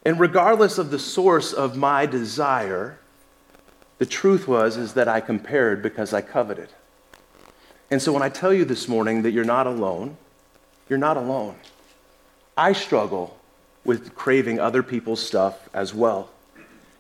And 0.09 0.19
regardless 0.19 0.79
of 0.79 0.91
the 0.91 0.99
source 0.99 1.53
of 1.53 1.77
my 1.77 2.07
desire, 2.07 2.99
The 3.99 4.07
truth 4.07 4.47
was 4.47 4.77
is 4.77 4.95
that 4.95 5.09
I 5.09 5.21
compared 5.21 5.83
because 5.83 6.13
I 6.13 6.21
coveted. 6.21 6.69
And 7.91 8.01
so 8.01 8.13
when 8.13 8.23
I 8.23 8.29
tell 8.29 8.53
you 8.53 8.65
this 8.65 8.89
morning 8.89 9.23
that 9.23 9.33
you're 9.33 9.45
not 9.45 9.67
alone, 9.67 10.17
you're 10.89 10.99
not 10.99 11.17
alone. 11.17 11.57
I 12.57 12.73
struggle 12.73 13.37
with 13.85 14.15
craving 14.15 14.61
other 14.61 14.83
people's 14.83 15.25
stuff 15.25 15.69
as 15.73 15.95
well. 15.95 16.31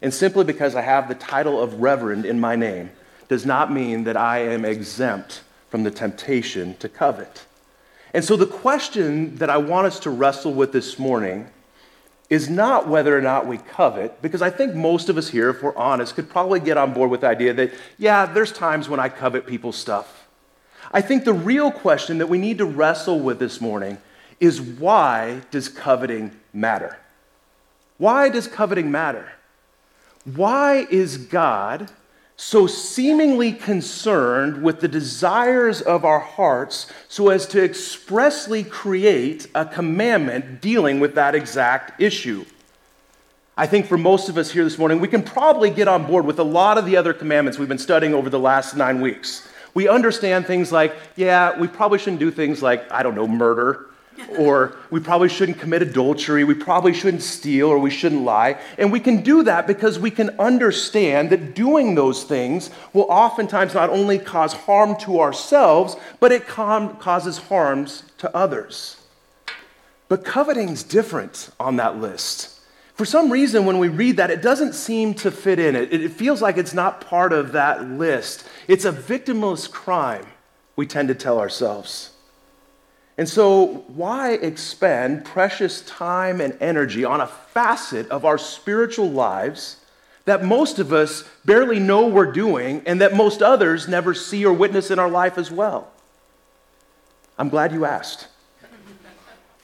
And 0.00 0.12
simply 0.12 0.44
because 0.44 0.74
I 0.74 0.82
have 0.82 1.08
the 1.08 1.14
title 1.14 1.60
of 1.60 1.80
reverend 1.80 2.24
in 2.24 2.40
my 2.40 2.56
name 2.56 2.90
does 3.28 3.44
not 3.44 3.72
mean 3.72 4.04
that 4.04 4.16
I 4.16 4.40
am 4.40 4.64
exempt 4.64 5.42
from 5.70 5.82
the 5.82 5.90
temptation 5.90 6.76
to 6.76 6.88
covet. 6.88 7.44
And 8.14 8.24
so 8.24 8.36
the 8.36 8.46
question 8.46 9.36
that 9.36 9.50
I 9.50 9.58
want 9.58 9.86
us 9.86 10.00
to 10.00 10.10
wrestle 10.10 10.54
with 10.54 10.72
this 10.72 10.98
morning 10.98 11.50
is 12.30 12.50
not 12.50 12.86
whether 12.86 13.16
or 13.16 13.22
not 13.22 13.46
we 13.46 13.56
covet, 13.56 14.20
because 14.20 14.42
I 14.42 14.50
think 14.50 14.74
most 14.74 15.08
of 15.08 15.16
us 15.16 15.28
here, 15.28 15.48
if 15.48 15.62
we're 15.62 15.76
honest, 15.76 16.14
could 16.14 16.28
probably 16.28 16.60
get 16.60 16.76
on 16.76 16.92
board 16.92 17.10
with 17.10 17.22
the 17.22 17.28
idea 17.28 17.54
that, 17.54 17.72
yeah, 17.96 18.26
there's 18.26 18.52
times 18.52 18.88
when 18.88 19.00
I 19.00 19.08
covet 19.08 19.46
people's 19.46 19.76
stuff. 19.76 20.28
I 20.92 21.00
think 21.00 21.24
the 21.24 21.32
real 21.32 21.70
question 21.70 22.18
that 22.18 22.28
we 22.28 22.38
need 22.38 22.58
to 22.58 22.66
wrestle 22.66 23.20
with 23.20 23.38
this 23.38 23.60
morning 23.60 23.98
is 24.40 24.60
why 24.60 25.42
does 25.50 25.68
coveting 25.68 26.32
matter? 26.52 26.98
Why 27.96 28.28
does 28.28 28.46
coveting 28.46 28.90
matter? 28.90 29.32
Why 30.24 30.86
is 30.90 31.16
God 31.16 31.90
so 32.40 32.68
seemingly 32.68 33.52
concerned 33.52 34.62
with 34.62 34.80
the 34.80 34.86
desires 34.86 35.82
of 35.82 36.04
our 36.04 36.20
hearts 36.20 36.86
so 37.08 37.30
as 37.30 37.44
to 37.46 37.62
expressly 37.62 38.62
create 38.62 39.48
a 39.56 39.66
commandment 39.66 40.60
dealing 40.60 41.00
with 41.00 41.16
that 41.16 41.34
exact 41.34 42.00
issue. 42.00 42.44
I 43.56 43.66
think 43.66 43.86
for 43.86 43.98
most 43.98 44.28
of 44.28 44.38
us 44.38 44.52
here 44.52 44.62
this 44.62 44.78
morning, 44.78 45.00
we 45.00 45.08
can 45.08 45.24
probably 45.24 45.68
get 45.68 45.88
on 45.88 46.06
board 46.06 46.24
with 46.24 46.38
a 46.38 46.44
lot 46.44 46.78
of 46.78 46.86
the 46.86 46.96
other 46.96 47.12
commandments 47.12 47.58
we've 47.58 47.68
been 47.68 47.76
studying 47.76 48.14
over 48.14 48.30
the 48.30 48.38
last 48.38 48.76
nine 48.76 49.00
weeks. 49.00 49.48
We 49.74 49.88
understand 49.88 50.46
things 50.46 50.70
like, 50.70 50.94
yeah, 51.16 51.58
we 51.58 51.66
probably 51.66 51.98
shouldn't 51.98 52.20
do 52.20 52.30
things 52.30 52.62
like, 52.62 52.90
I 52.92 53.02
don't 53.02 53.16
know, 53.16 53.26
murder 53.26 53.87
or 54.36 54.76
we 54.90 55.00
probably 55.00 55.28
shouldn't 55.28 55.58
commit 55.58 55.82
adultery, 55.82 56.44
we 56.44 56.54
probably 56.54 56.92
shouldn't 56.92 57.22
steal, 57.22 57.68
or 57.68 57.78
we 57.78 57.90
shouldn't 57.90 58.22
lie. 58.22 58.58
And 58.76 58.92
we 58.92 59.00
can 59.00 59.22
do 59.22 59.42
that 59.44 59.66
because 59.66 59.98
we 59.98 60.10
can 60.10 60.30
understand 60.38 61.30
that 61.30 61.54
doing 61.54 61.94
those 61.94 62.24
things 62.24 62.70
will 62.92 63.06
oftentimes 63.08 63.74
not 63.74 63.90
only 63.90 64.18
cause 64.18 64.52
harm 64.52 64.96
to 65.00 65.20
ourselves, 65.20 65.96
but 66.20 66.32
it 66.32 66.46
com- 66.46 66.96
causes 66.96 67.38
harms 67.38 68.04
to 68.18 68.34
others. 68.34 68.96
But 70.08 70.24
coveting's 70.24 70.82
different 70.82 71.50
on 71.60 71.76
that 71.76 71.98
list. 71.98 72.58
For 72.94 73.04
some 73.04 73.30
reason, 73.30 73.64
when 73.64 73.78
we 73.78 73.88
read 73.88 74.16
that, 74.16 74.30
it 74.30 74.42
doesn't 74.42 74.74
seem 74.74 75.14
to 75.14 75.30
fit 75.30 75.60
in. 75.60 75.76
It, 75.76 75.92
it 75.92 76.10
feels 76.10 76.42
like 76.42 76.56
it's 76.56 76.74
not 76.74 77.00
part 77.00 77.32
of 77.32 77.52
that 77.52 77.84
list. 77.84 78.44
It's 78.66 78.84
a 78.84 78.90
victimless 78.90 79.70
crime, 79.70 80.26
we 80.74 80.86
tend 80.86 81.08
to 81.08 81.14
tell 81.14 81.38
ourselves. 81.38 82.10
And 83.18 83.28
so, 83.28 83.84
why 83.88 84.34
expend 84.34 85.24
precious 85.24 85.82
time 85.82 86.40
and 86.40 86.56
energy 86.60 87.04
on 87.04 87.20
a 87.20 87.26
facet 87.26 88.08
of 88.10 88.24
our 88.24 88.38
spiritual 88.38 89.10
lives 89.10 89.78
that 90.24 90.44
most 90.44 90.78
of 90.78 90.92
us 90.92 91.24
barely 91.44 91.80
know 91.80 92.06
we're 92.06 92.30
doing 92.30 92.80
and 92.86 93.00
that 93.00 93.16
most 93.16 93.42
others 93.42 93.88
never 93.88 94.14
see 94.14 94.46
or 94.46 94.52
witness 94.52 94.92
in 94.92 95.00
our 95.00 95.10
life 95.10 95.36
as 95.36 95.50
well? 95.50 95.90
I'm 97.36 97.48
glad 97.48 97.72
you 97.72 97.84
asked. 97.84 98.28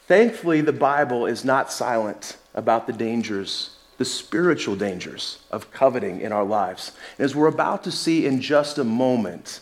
Thankfully, 0.08 0.60
the 0.60 0.72
Bible 0.72 1.24
is 1.24 1.44
not 1.44 1.72
silent 1.72 2.36
about 2.54 2.88
the 2.88 2.92
dangers, 2.92 3.76
the 3.98 4.04
spiritual 4.04 4.74
dangers 4.74 5.38
of 5.52 5.70
coveting 5.70 6.20
in 6.20 6.32
our 6.32 6.44
lives. 6.44 6.90
And 7.18 7.24
as 7.24 7.36
we're 7.36 7.46
about 7.46 7.84
to 7.84 7.92
see 7.92 8.26
in 8.26 8.40
just 8.40 8.78
a 8.78 8.84
moment, 8.84 9.60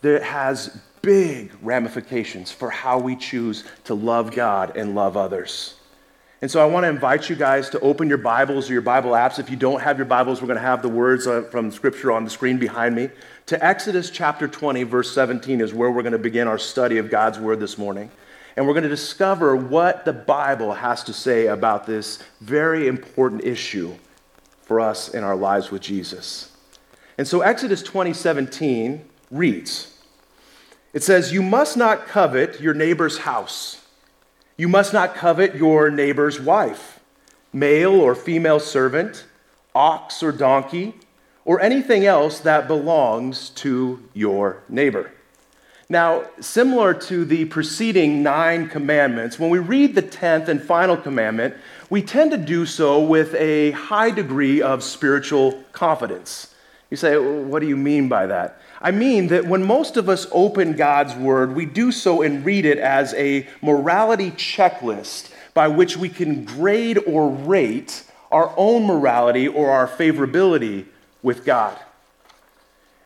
there 0.00 0.22
has 0.22 0.78
big 1.02 1.52
ramifications 1.62 2.50
for 2.50 2.70
how 2.70 2.98
we 2.98 3.16
choose 3.16 3.64
to 3.84 3.94
love 3.94 4.32
God 4.32 4.76
and 4.76 4.94
love 4.94 5.16
others. 5.16 5.74
And 6.40 6.48
so 6.48 6.62
I 6.62 6.66
want 6.66 6.84
to 6.84 6.88
invite 6.88 7.28
you 7.28 7.34
guys 7.34 7.68
to 7.70 7.80
open 7.80 8.08
your 8.08 8.18
Bibles 8.18 8.70
or 8.70 8.72
your 8.72 8.82
Bible 8.82 9.10
apps. 9.10 9.40
If 9.40 9.50
you 9.50 9.56
don't 9.56 9.80
have 9.80 9.96
your 9.96 10.06
Bibles, 10.06 10.40
we're 10.40 10.46
going 10.46 10.58
to 10.58 10.62
have 10.62 10.82
the 10.82 10.88
words 10.88 11.26
uh, 11.26 11.42
from 11.50 11.72
Scripture 11.72 12.12
on 12.12 12.22
the 12.22 12.30
screen 12.30 12.58
behind 12.58 12.94
me. 12.94 13.10
To 13.46 13.64
Exodus 13.64 14.08
chapter 14.08 14.46
20, 14.46 14.84
verse 14.84 15.12
17 15.12 15.60
is 15.60 15.74
where 15.74 15.90
we're 15.90 16.02
going 16.02 16.12
to 16.12 16.18
begin 16.18 16.46
our 16.46 16.58
study 16.58 16.98
of 16.98 17.10
God's 17.10 17.40
Word 17.40 17.58
this 17.58 17.76
morning. 17.76 18.08
And 18.56 18.66
we're 18.68 18.72
going 18.72 18.84
to 18.84 18.88
discover 18.88 19.56
what 19.56 20.04
the 20.04 20.12
Bible 20.12 20.74
has 20.74 21.02
to 21.04 21.12
say 21.12 21.46
about 21.46 21.86
this 21.86 22.22
very 22.40 22.86
important 22.86 23.44
issue 23.44 23.94
for 24.62 24.80
us 24.80 25.08
in 25.08 25.24
our 25.24 25.34
lives 25.34 25.72
with 25.72 25.82
Jesus. 25.82 26.52
And 27.16 27.26
so 27.26 27.40
Exodus 27.40 27.82
20, 27.82 28.12
17 28.12 29.04
reads, 29.32 29.97
it 30.92 31.02
says, 31.02 31.32
You 31.32 31.42
must 31.42 31.76
not 31.76 32.06
covet 32.06 32.60
your 32.60 32.74
neighbor's 32.74 33.18
house. 33.18 33.84
You 34.56 34.68
must 34.68 34.92
not 34.92 35.14
covet 35.14 35.54
your 35.54 35.90
neighbor's 35.90 36.40
wife, 36.40 37.00
male 37.52 37.94
or 37.94 38.14
female 38.14 38.58
servant, 38.58 39.24
ox 39.74 40.22
or 40.22 40.32
donkey, 40.32 40.94
or 41.44 41.60
anything 41.60 42.04
else 42.04 42.40
that 42.40 42.66
belongs 42.66 43.50
to 43.50 44.02
your 44.12 44.62
neighbor. 44.68 45.12
Now, 45.90 46.24
similar 46.40 46.92
to 46.92 47.24
the 47.24 47.46
preceding 47.46 48.22
nine 48.22 48.68
commandments, 48.68 49.38
when 49.38 49.48
we 49.48 49.58
read 49.58 49.94
the 49.94 50.02
tenth 50.02 50.48
and 50.48 50.62
final 50.62 50.96
commandment, 50.96 51.54
we 51.88 52.02
tend 52.02 52.30
to 52.32 52.36
do 52.36 52.66
so 52.66 53.00
with 53.00 53.34
a 53.36 53.70
high 53.70 54.10
degree 54.10 54.60
of 54.60 54.82
spiritual 54.82 55.64
confidence. 55.72 56.54
You 56.90 56.96
say, 56.96 57.18
what 57.18 57.60
do 57.60 57.68
you 57.68 57.76
mean 57.76 58.08
by 58.08 58.26
that? 58.26 58.60
I 58.80 58.92
mean 58.92 59.28
that 59.28 59.46
when 59.46 59.64
most 59.64 59.96
of 59.96 60.08
us 60.08 60.26
open 60.32 60.74
God's 60.74 61.14
Word, 61.14 61.54
we 61.54 61.66
do 61.66 61.92
so 61.92 62.22
and 62.22 62.44
read 62.44 62.64
it 62.64 62.78
as 62.78 63.12
a 63.14 63.46
morality 63.60 64.30
checklist 64.30 65.30
by 65.52 65.68
which 65.68 65.96
we 65.96 66.08
can 66.08 66.44
grade 66.44 66.98
or 67.06 67.28
rate 67.28 68.04
our 68.30 68.54
own 68.56 68.86
morality 68.86 69.48
or 69.48 69.70
our 69.70 69.88
favorability 69.88 70.86
with 71.22 71.44
God. 71.44 71.78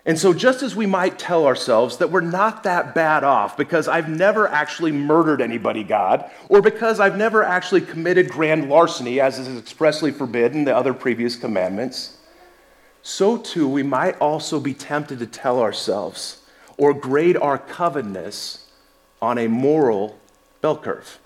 And 0.05 0.19
so, 0.19 0.35
just 0.35 0.63
as 0.63 0.75
we 0.75 0.85
might 0.85 1.17
tell 1.17 1.47
ourselves 1.47 1.99
that 1.99 2.11
we're 2.11 2.23
not 2.23 2.65
that 2.65 2.93
bad 2.93 3.23
off 3.23 3.57
because 3.57 3.87
I've 3.87 4.09
never 4.09 4.49
actually 4.49 4.91
murdered 4.91 5.41
anybody, 5.41 5.85
God, 5.85 6.29
or 6.49 6.61
because 6.61 6.99
I've 6.99 7.17
never 7.17 7.45
actually 7.45 7.83
committed 7.83 8.29
grand 8.29 8.69
larceny, 8.69 9.21
as 9.21 9.39
is 9.39 9.57
expressly 9.57 10.11
forbidden 10.11 10.59
in 10.59 10.65
the 10.65 10.77
other 10.77 10.93
previous 10.93 11.37
commandments, 11.37 12.17
so 13.03 13.37
too 13.37 13.69
we 13.69 13.83
might 13.83 14.17
also 14.19 14.61
be 14.61 14.75
tempted 14.75 15.19
to 15.19 15.27
tell 15.27 15.61
ourselves 15.61 16.41
or 16.77 16.95
grade 16.95 17.37
our 17.37 17.59
covetousness 17.59 18.67
on 19.21 19.39
a 19.39 19.49
moral 19.49 20.19
bell 20.61 20.77
curve. 20.77 21.19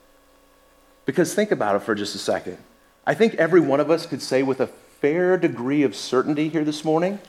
Because 1.05 1.35
think 1.35 1.51
about 1.51 1.77
it 1.77 1.83
for 1.83 1.95
just 1.95 2.15
a 2.15 2.19
second. 2.19 2.59
I 3.07 3.15
think 3.15 3.35
every 3.35 3.61
one 3.61 3.81
of 3.81 3.91
us 3.91 4.07
could 4.07 4.21
say 4.21 4.43
with 4.43 4.61
a 4.61 4.67
fair 4.67 5.37
degree 5.37 5.83
of 5.83 5.95
certainty 5.95 6.49
here 6.49 6.65
this 6.65 6.85
morning 6.85 7.21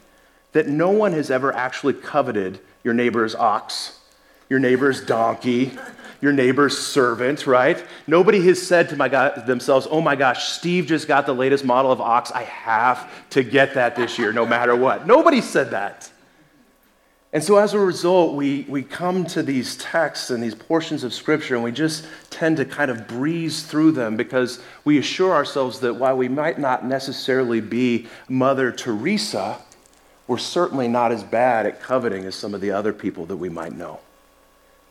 that 0.53 0.67
no 0.67 0.89
one 0.89 1.13
has 1.13 1.29
ever 1.29 1.53
actually 1.53 1.93
coveted 1.93 2.59
your 2.83 2.93
neighbor's 2.93 3.35
ox, 3.35 3.99
your 4.49 4.59
neighbor's 4.59 5.05
donkey, 5.05 5.77
your 6.21 6.33
neighbor's 6.33 6.77
servant, 6.77 7.45
right? 7.45 7.83
Nobody 8.07 8.41
has 8.47 8.65
said 8.65 8.89
to 8.89 8.95
my 8.95 9.09
God, 9.09 9.45
themselves, 9.45 9.87
oh 9.89 10.01
my 10.01 10.15
gosh, 10.15 10.49
Steve 10.49 10.87
just 10.87 11.07
got 11.07 11.25
the 11.25 11.35
latest 11.35 11.63
model 11.63 11.91
of 11.91 12.01
ox. 12.01 12.31
I 12.31 12.43
have 12.43 13.09
to 13.31 13.43
get 13.43 13.75
that 13.75 13.95
this 13.95 14.17
year, 14.17 14.33
no 14.33 14.45
matter 14.45 14.75
what. 14.75 15.05
Nobody 15.05 15.41
said 15.41 15.71
that. 15.71 16.09
And 17.33 17.43
so 17.43 17.57
as 17.57 17.73
a 17.73 17.79
result, 17.79 18.35
we, 18.35 18.65
we 18.69 18.81
come 18.83 19.25
to 19.27 19.43
these 19.43 19.75
texts 19.77 20.29
and 20.29 20.41
these 20.41 20.55
portions 20.55 21.03
of 21.03 21.13
Scripture 21.13 21.55
and 21.55 21.63
we 21.63 21.73
just 21.73 22.07
tend 22.29 22.57
to 22.57 22.65
kind 22.65 22.89
of 22.89 23.05
breeze 23.07 23.63
through 23.63 23.91
them 23.91 24.15
because 24.15 24.61
we 24.85 24.97
assure 24.97 25.33
ourselves 25.33 25.81
that 25.81 25.95
while 25.95 26.15
we 26.15 26.29
might 26.29 26.57
not 26.57 26.85
necessarily 26.85 27.59
be 27.59 28.07
Mother 28.29 28.71
Teresa, 28.71 29.59
we're 30.25 30.37
certainly 30.37 30.87
not 30.87 31.11
as 31.11 31.23
bad 31.23 31.65
at 31.65 31.81
coveting 31.81 32.23
as 32.23 32.33
some 32.33 32.53
of 32.53 32.61
the 32.61 32.71
other 32.71 32.93
people 32.93 33.25
that 33.25 33.37
we 33.37 33.49
might 33.49 33.73
know. 33.73 33.99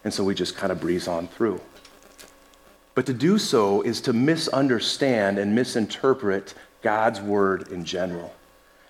And 0.07 0.15
so 0.15 0.23
we 0.23 0.37
just 0.37 0.57
kind 0.57 0.71
of 0.71 0.81
breeze 0.81 1.09
on 1.09 1.27
through. 1.27 1.61
But 2.95 3.07
to 3.07 3.13
do 3.13 3.39
so 3.39 3.83
is 3.83 4.01
to 4.03 4.13
misunderstand 4.13 5.37
and 5.37 5.53
misinterpret 5.53 6.55
God's 6.81 7.21
word 7.21 7.73
in 7.73 7.85
general. 7.85 8.33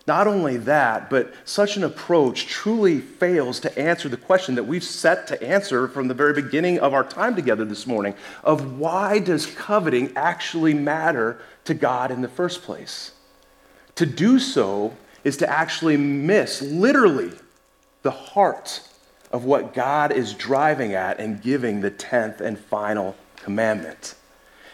Not 0.06 0.26
only 0.26 0.58
that, 0.58 1.08
but 1.08 1.32
such 1.46 1.78
an 1.78 1.84
approach 1.84 2.48
truly 2.48 3.00
fails 3.00 3.60
to 3.60 3.78
answer 3.78 4.10
the 4.10 4.18
question 4.18 4.56
that 4.56 4.64
we've 4.64 4.84
set 4.84 5.26
to 5.28 5.42
answer 5.42 5.88
from 5.88 6.08
the 6.08 6.12
very 6.12 6.34
beginning 6.34 6.80
of 6.80 6.92
our 6.92 7.02
time 7.02 7.34
together 7.34 7.64
this 7.64 7.86
morning 7.86 8.14
of 8.44 8.78
why 8.78 9.18
does 9.18 9.46
coveting 9.46 10.12
actually 10.16 10.74
matter 10.74 11.40
to 11.64 11.72
God 11.72 12.10
in 12.10 12.20
the 12.20 12.28
first 12.28 12.62
place? 12.62 13.12
To 13.94 14.04
do 14.04 14.38
so 14.38 14.94
is 15.24 15.38
to 15.38 15.48
actually 15.48 15.96
miss, 15.96 16.60
literally, 16.60 17.32
the 18.02 18.10
heart 18.10 18.82
of 19.36 19.44
what 19.44 19.74
God 19.74 20.12
is 20.12 20.32
driving 20.32 20.94
at 20.94 21.20
and 21.20 21.42
giving 21.42 21.82
the 21.82 21.90
10th 21.90 22.40
and 22.40 22.58
final 22.58 23.14
commandment. 23.36 24.14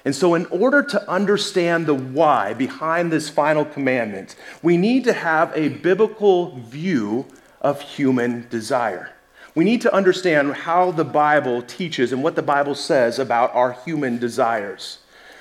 And 0.04 0.14
so, 0.14 0.36
in 0.36 0.46
order 0.46 0.84
to 0.84 1.10
understand 1.10 1.86
the 1.86 1.94
why 1.94 2.54
behind 2.54 3.10
this 3.10 3.28
final 3.28 3.64
commandment, 3.64 4.36
we 4.62 4.76
need 4.76 5.02
to 5.02 5.12
have 5.14 5.52
a 5.56 5.68
biblical 5.68 6.60
view 6.60 7.26
of 7.60 7.80
human 7.80 8.46
desire. 8.50 9.10
We 9.56 9.64
need 9.64 9.80
to 9.80 9.92
understand 9.92 10.54
how 10.54 10.92
the 10.92 11.04
Bible 11.04 11.62
teaches 11.62 12.12
and 12.12 12.22
what 12.22 12.36
the 12.36 12.42
Bible 12.42 12.76
says 12.76 13.18
about 13.18 13.52
our 13.56 13.72
human 13.72 14.18
desires. 14.18 14.98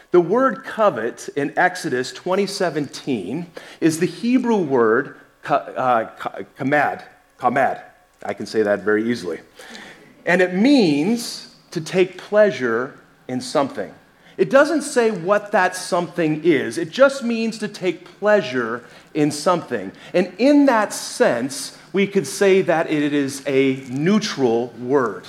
The 0.09 0.19
word 0.19 0.63
covet 0.63 1.29
in 1.35 1.53
Exodus 1.55 2.11
2017 2.11 3.51
is 3.81 3.99
the 3.99 4.07
Hebrew 4.07 4.57
word 4.57 5.15
uh, 5.45 6.07
kamad. 6.57 7.03
Kamad. 7.39 7.90
I 8.23 8.33
can 8.33 8.45
say 8.45 8.61
that 8.63 8.81
very 8.81 9.09
easily. 9.09 9.39
And 10.25 10.41
it 10.41 10.53
means 10.53 11.55
to 11.71 11.81
take 11.81 12.17
pleasure 12.17 12.99
in 13.27 13.41
something. 13.41 13.93
It 14.37 14.49
doesn't 14.49 14.83
say 14.83 15.11
what 15.11 15.51
that 15.51 15.75
something 15.75 16.43
is, 16.43 16.77
it 16.77 16.89
just 16.89 17.23
means 17.23 17.57
to 17.59 17.67
take 17.67 18.05
pleasure 18.05 18.83
in 19.13 19.31
something. 19.31 19.91
And 20.13 20.33
in 20.37 20.65
that 20.67 20.93
sense, 20.93 21.77
we 21.93 22.07
could 22.07 22.25
say 22.25 22.61
that 22.61 22.89
it 22.89 23.13
is 23.13 23.43
a 23.45 23.75
neutral 23.89 24.67
word. 24.79 25.25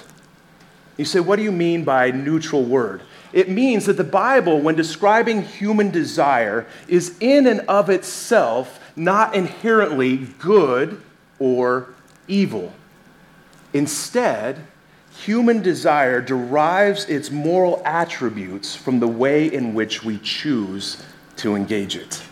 You 0.97 1.05
say, 1.05 1.21
what 1.21 1.37
do 1.37 1.43
you 1.43 1.53
mean 1.53 1.85
by 1.85 2.11
neutral 2.11 2.65
word? 2.65 3.03
It 3.33 3.49
means 3.49 3.87
that 3.87 3.97
the 3.97 4.05
Bible, 4.05 4.61
when 4.61 4.77
describing 4.77 5.43
human 5.43 5.91
desire, 5.91 6.67
is 6.87 7.17
in 7.19 7.47
and 7.47 7.61
of 7.63 7.91
itself 7.91 8.79
not 8.95 9.35
inherently 9.35 10.19
good 10.39 11.01
or 11.39 11.89
evil. 12.29 12.73
Instead, 13.73 14.67
human 15.17 15.63
desire 15.63 16.21
derives 16.21 17.05
its 17.07 17.31
moral 17.31 17.83
attributes 17.85 18.75
from 18.75 19.01
the 19.01 19.09
way 19.09 19.53
in 19.53 19.75
which 19.75 20.05
we 20.05 20.19
choose 20.19 21.03
to 21.37 21.55
engage 21.55 21.97
it. 21.97 22.23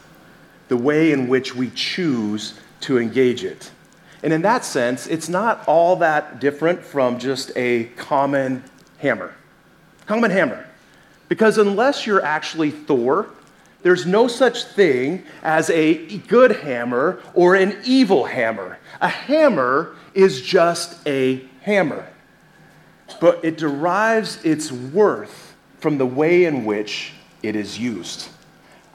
The 0.68 0.76
way 0.76 1.12
in 1.12 1.28
which 1.28 1.54
we 1.54 1.70
choose 1.70 2.58
to 2.80 2.98
engage 2.98 3.44
it. 3.44 3.70
And 4.22 4.32
in 4.32 4.42
that 4.42 4.64
sense, 4.64 5.06
it's 5.06 5.28
not 5.28 5.66
all 5.66 5.96
that 5.96 6.40
different 6.40 6.82
from 6.82 7.18
just 7.18 7.52
a 7.56 7.84
common 7.96 8.62
hammer. 8.98 9.34
Common 10.06 10.30
hammer. 10.30 10.66
Because 11.28 11.58
unless 11.58 12.06
you're 12.06 12.22
actually 12.24 12.70
Thor, 12.70 13.28
there's 13.82 14.04
no 14.04 14.28
such 14.28 14.64
thing 14.64 15.24
as 15.42 15.70
a 15.70 16.18
good 16.18 16.52
hammer 16.56 17.22
or 17.32 17.54
an 17.54 17.78
evil 17.84 18.24
hammer. 18.24 18.78
A 19.00 19.08
hammer 19.08 19.96
is 20.14 20.42
just 20.42 21.06
a 21.06 21.44
hammer 21.62 22.06
but 23.18 23.44
it 23.44 23.56
derives 23.56 24.42
its 24.44 24.70
worth 24.70 25.54
from 25.78 25.98
the 25.98 26.06
way 26.06 26.44
in 26.44 26.64
which 26.64 27.12
it 27.42 27.56
is 27.56 27.78
used. 27.78 28.28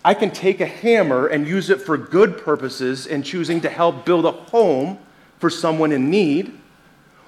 I 0.04 0.14
can 0.14 0.30
take 0.30 0.62
a 0.62 0.68
hammer 0.68 1.28
and 1.28 1.48
use 1.48 1.70
it 1.70 1.82
for 1.82 1.98
good 1.98 2.38
purposes 2.38 3.08
in 3.08 3.24
choosing 3.24 3.62
to 3.62 3.70
help 3.70 4.06
build 4.06 4.26
a 4.26 4.32
home 4.32 5.00
for 5.40 5.50
someone 5.50 5.92
in 5.92 6.10
need, 6.10 6.54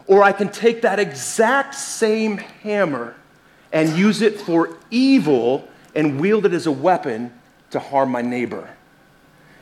or 0.05 0.23
I 0.23 0.31
can 0.31 0.49
take 0.49 0.83
that 0.83 0.99
exact 0.99 1.73
same 1.73 2.37
hammer 2.37 3.15
and 3.73 3.97
use 3.97 4.21
it 4.21 4.39
for 4.39 4.77
evil 4.91 5.67
and 5.95 6.21
wield 6.21 6.45
it 6.45 6.53
as 6.53 6.67
a 6.67 6.71
weapon 6.71 7.33
to 7.71 7.79
harm 7.79 8.11
my 8.11 8.21
neighbor. 8.21 8.76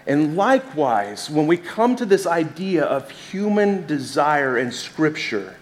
And 0.08 0.36
likewise, 0.38 1.30
when 1.30 1.48
we 1.48 1.58
come 1.58 1.96
to 1.96 2.06
this 2.06 2.28
idea 2.28 2.84
of 2.84 3.10
human 3.10 3.88
desire 3.88 4.58
in 4.58 4.72
Scripture, 4.72 5.56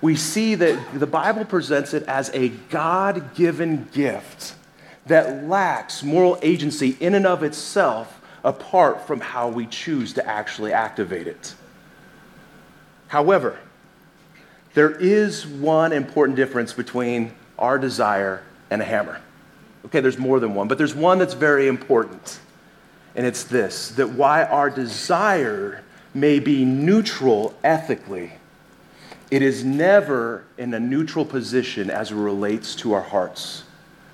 we 0.00 0.14
see 0.14 0.54
that 0.54 0.98
the 0.98 1.06
Bible 1.06 1.44
presents 1.44 1.94
it 1.94 2.02
as 2.04 2.30
a 2.34 2.48
God 2.48 3.34
given 3.34 3.88
gift 3.92 4.54
that 5.06 5.44
lacks 5.44 6.02
moral 6.02 6.38
agency 6.42 6.96
in 7.00 7.14
and 7.14 7.26
of 7.26 7.42
itself 7.42 8.20
apart 8.44 9.06
from 9.06 9.20
how 9.20 9.48
we 9.48 9.66
choose 9.66 10.12
to 10.14 10.26
actually 10.26 10.72
activate 10.72 11.26
it. 11.26 11.54
However, 13.08 13.58
there 14.74 14.90
is 14.90 15.46
one 15.46 15.92
important 15.92 16.36
difference 16.36 16.72
between 16.72 17.32
our 17.58 17.78
desire 17.78 18.42
and 18.70 18.82
a 18.82 18.84
hammer. 18.84 19.20
Okay, 19.86 20.00
there's 20.00 20.18
more 20.18 20.38
than 20.38 20.54
one, 20.54 20.68
but 20.68 20.78
there's 20.78 20.94
one 20.94 21.18
that's 21.18 21.34
very 21.34 21.66
important. 21.66 22.38
And 23.14 23.26
it's 23.26 23.44
this 23.44 23.90
that 23.92 24.10
why 24.10 24.44
our 24.44 24.70
desire 24.70 25.82
may 26.14 26.38
be 26.38 26.64
neutral 26.64 27.54
ethically 27.62 28.32
it 29.30 29.42
is 29.42 29.62
never 29.62 30.44
in 30.56 30.72
a 30.72 30.80
neutral 30.80 31.24
position 31.24 31.90
as 31.90 32.10
it 32.10 32.14
relates 32.14 32.74
to 32.76 32.94
our 32.94 33.02
hearts. 33.02 33.64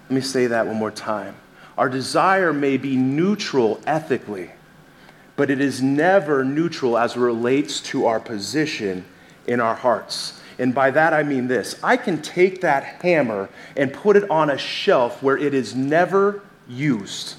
Let 0.09 0.17
me 0.17 0.21
say 0.21 0.49
that 0.49 0.67
one 0.67 0.77
more 0.77 0.91
time. 0.91 1.37
Our 1.79 1.89
desire 1.89 2.53
may 2.53 2.77
be 2.77 2.97
neutral 2.97 3.81
ethically, 3.87 4.51
but 5.37 5.51
it 5.51 5.61
is 5.61 5.81
never 5.81 6.45
neutral 6.45 6.99
as 6.99 7.15
it 7.15 7.21
relates 7.21 7.81
to 7.83 8.07
our 8.07 8.19
position 8.19 9.05
in 9.47 9.61
our 9.61 9.75
hearts. 9.75 10.41
And 10.59 10.75
by 10.75 10.91
that 10.91 11.13
I 11.13 11.23
mean 11.23 11.47
this 11.47 11.79
I 11.83 11.97
can 11.97 12.21
take 12.21 12.61
that 12.63 12.85
hammer 13.03 13.49
and 13.77 13.93
put 13.93 14.17
it 14.17 14.29
on 14.31 14.51
a 14.51 14.59
shelf 14.59 15.23
where 15.23 15.37
it 15.37 15.55
is 15.55 15.75
never 15.75 16.43
used. 16.69 17.35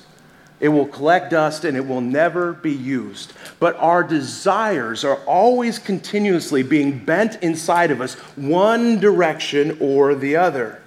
It 0.60 0.70
will 0.70 0.88
collect 0.88 1.32
dust 1.32 1.66
and 1.66 1.76
it 1.76 1.86
will 1.86 2.02
never 2.02 2.54
be 2.54 2.72
used. 2.72 3.34
But 3.60 3.76
our 3.78 4.04
desires 4.04 5.04
are 5.04 5.18
always 5.26 5.80
continuously 5.80 6.64
being 6.64 7.04
bent 7.04 7.42
inside 7.44 7.92
of 7.92 8.02
us, 8.02 8.14
one 8.36 9.00
direction 9.00 9.78
or 9.82 10.16
the 10.16 10.38
other. 10.38 10.82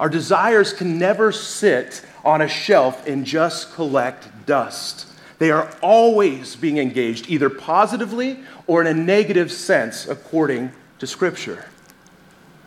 Our 0.00 0.08
desires 0.08 0.72
can 0.72 0.98
never 0.98 1.32
sit 1.32 2.02
on 2.24 2.40
a 2.40 2.48
shelf 2.48 3.06
and 3.06 3.24
just 3.24 3.72
collect 3.74 4.46
dust. 4.46 5.06
They 5.38 5.50
are 5.50 5.70
always 5.80 6.56
being 6.56 6.78
engaged, 6.78 7.28
either 7.28 7.48
positively 7.48 8.40
or 8.66 8.80
in 8.80 8.86
a 8.88 8.94
negative 8.94 9.52
sense, 9.52 10.08
according 10.08 10.72
to 10.98 11.06
Scripture. 11.06 11.64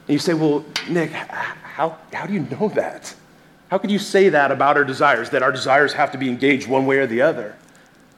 And 0.08 0.14
you 0.14 0.20
say, 0.20 0.34
well, 0.34 0.66
Nick, 0.90 1.12
how, 1.12 1.98
how 2.14 2.26
do 2.26 2.34
you 2.34 2.48
know 2.52 2.70
that? 2.70 3.14
How 3.72 3.78
could 3.78 3.90
you 3.90 4.00
say 4.00 4.28
that 4.28 4.52
about 4.52 4.76
our 4.76 4.84
desires, 4.84 5.30
that 5.30 5.44
our 5.44 5.52
desires 5.54 5.94
have 5.94 6.12
to 6.12 6.18
be 6.18 6.28
engaged 6.28 6.68
one 6.68 6.86
way 6.86 6.98
or 6.98 7.08
the 7.08 7.22
other? 7.22 7.56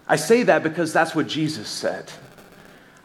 I 0.07 0.15
say 0.15 0.41
that 0.41 0.63
because 0.63 0.91
that's 0.91 1.13
what 1.13 1.27
Jesus 1.27 1.69
said. 1.69 2.11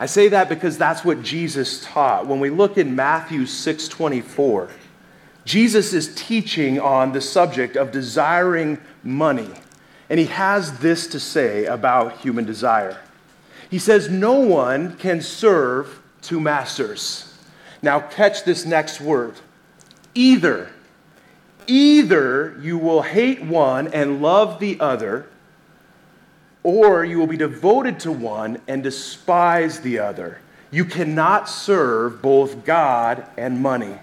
I 0.00 0.06
say 0.06 0.28
that 0.28 0.48
because 0.48 0.78
that's 0.78 1.04
what 1.04 1.22
Jesus 1.22 1.84
taught. 1.84 2.26
When 2.26 2.40
we 2.40 2.48
look 2.48 2.78
in 2.78 2.96
Matthew 2.96 3.42
6:24, 3.44 4.70
Jesus 5.44 5.92
is 5.92 6.14
teaching 6.14 6.80
on 6.80 7.12
the 7.12 7.20
subject 7.20 7.76
of 7.76 7.92
desiring 7.92 8.78
money. 9.04 9.50
And 10.08 10.18
he 10.18 10.26
has 10.26 10.78
this 10.78 11.06
to 11.08 11.20
say 11.20 11.66
about 11.66 12.20
human 12.20 12.46
desire. 12.46 12.96
He 13.68 13.78
says, 13.78 14.08
No 14.08 14.38
one 14.38 14.96
can 14.96 15.20
serve 15.20 16.00
two 16.22 16.40
masters. 16.40 17.30
Now, 17.82 18.00
catch 18.00 18.44
this 18.44 18.64
next 18.64 19.02
word 19.02 19.34
either 20.14 20.70
Either 21.68 22.58
you 22.60 22.76
will 22.78 23.02
hate 23.02 23.42
one 23.42 23.88
and 23.88 24.20
love 24.20 24.58
the 24.58 24.80
other, 24.80 25.28
or 26.62 27.04
you 27.04 27.18
will 27.18 27.26
be 27.26 27.36
devoted 27.36 28.00
to 28.00 28.10
one 28.10 28.60
and 28.66 28.82
despise 28.82 29.80
the 29.80 29.98
other. 29.98 30.40
You 30.70 30.84
cannot 30.84 31.48
serve 31.48 32.20
both 32.20 32.64
God 32.64 33.24
and 33.36 33.60
money. 33.60 33.98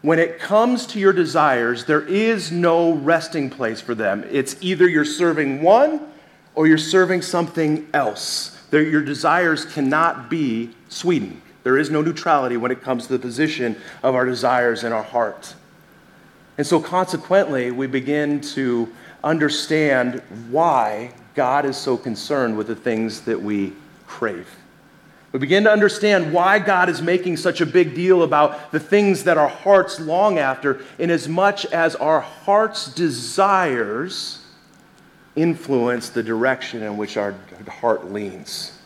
When 0.00 0.18
it 0.18 0.40
comes 0.40 0.86
to 0.86 0.98
your 0.98 1.12
desires, 1.12 1.84
there 1.84 2.02
is 2.02 2.50
no 2.50 2.92
resting 2.92 3.50
place 3.50 3.80
for 3.80 3.94
them. 3.94 4.24
It's 4.30 4.56
either 4.60 4.88
you're 4.88 5.04
serving 5.04 5.62
one 5.62 6.00
or 6.54 6.66
you're 6.66 6.78
serving 6.78 7.22
something 7.22 7.88
else. 7.94 8.58
Your 8.72 9.02
desires 9.02 9.64
cannot 9.64 10.30
be 10.30 10.70
Sweden. 10.88 11.40
There 11.62 11.78
is 11.78 11.90
no 11.90 12.02
neutrality 12.02 12.56
when 12.56 12.72
it 12.72 12.80
comes 12.80 13.06
to 13.06 13.12
the 13.12 13.18
position 13.18 13.76
of 14.02 14.14
our 14.14 14.24
desires 14.24 14.82
in 14.82 14.92
our 14.92 15.04
heart. 15.04 15.54
And 16.58 16.66
so, 16.66 16.80
consequently, 16.80 17.70
we 17.70 17.86
begin 17.86 18.40
to 18.40 18.92
understand 19.24 20.22
why 20.50 21.12
God 21.34 21.64
is 21.64 21.76
so 21.76 21.96
concerned 21.96 22.56
with 22.56 22.66
the 22.66 22.76
things 22.76 23.22
that 23.22 23.40
we 23.40 23.72
crave. 24.06 24.48
We 25.32 25.38
begin 25.38 25.64
to 25.64 25.72
understand 25.72 26.30
why 26.30 26.58
God 26.58 26.90
is 26.90 27.00
making 27.00 27.38
such 27.38 27.62
a 27.62 27.66
big 27.66 27.94
deal 27.94 28.22
about 28.22 28.70
the 28.70 28.80
things 28.80 29.24
that 29.24 29.38
our 29.38 29.48
hearts 29.48 29.98
long 29.98 30.38
after, 30.38 30.84
in 30.98 31.10
as 31.10 31.26
much 31.26 31.64
as 31.66 31.96
our 31.96 32.20
heart's 32.20 32.92
desires 32.92 34.44
influence 35.34 36.10
the 36.10 36.22
direction 36.22 36.82
in 36.82 36.98
which 36.98 37.16
our 37.16 37.34
heart 37.80 38.12
leans. 38.12 38.78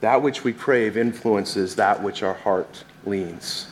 That 0.00 0.22
which 0.22 0.42
we 0.42 0.54
crave 0.54 0.96
influences 0.96 1.76
that 1.76 2.02
which 2.02 2.22
our 2.22 2.34
heart 2.34 2.84
leans. 3.04 3.66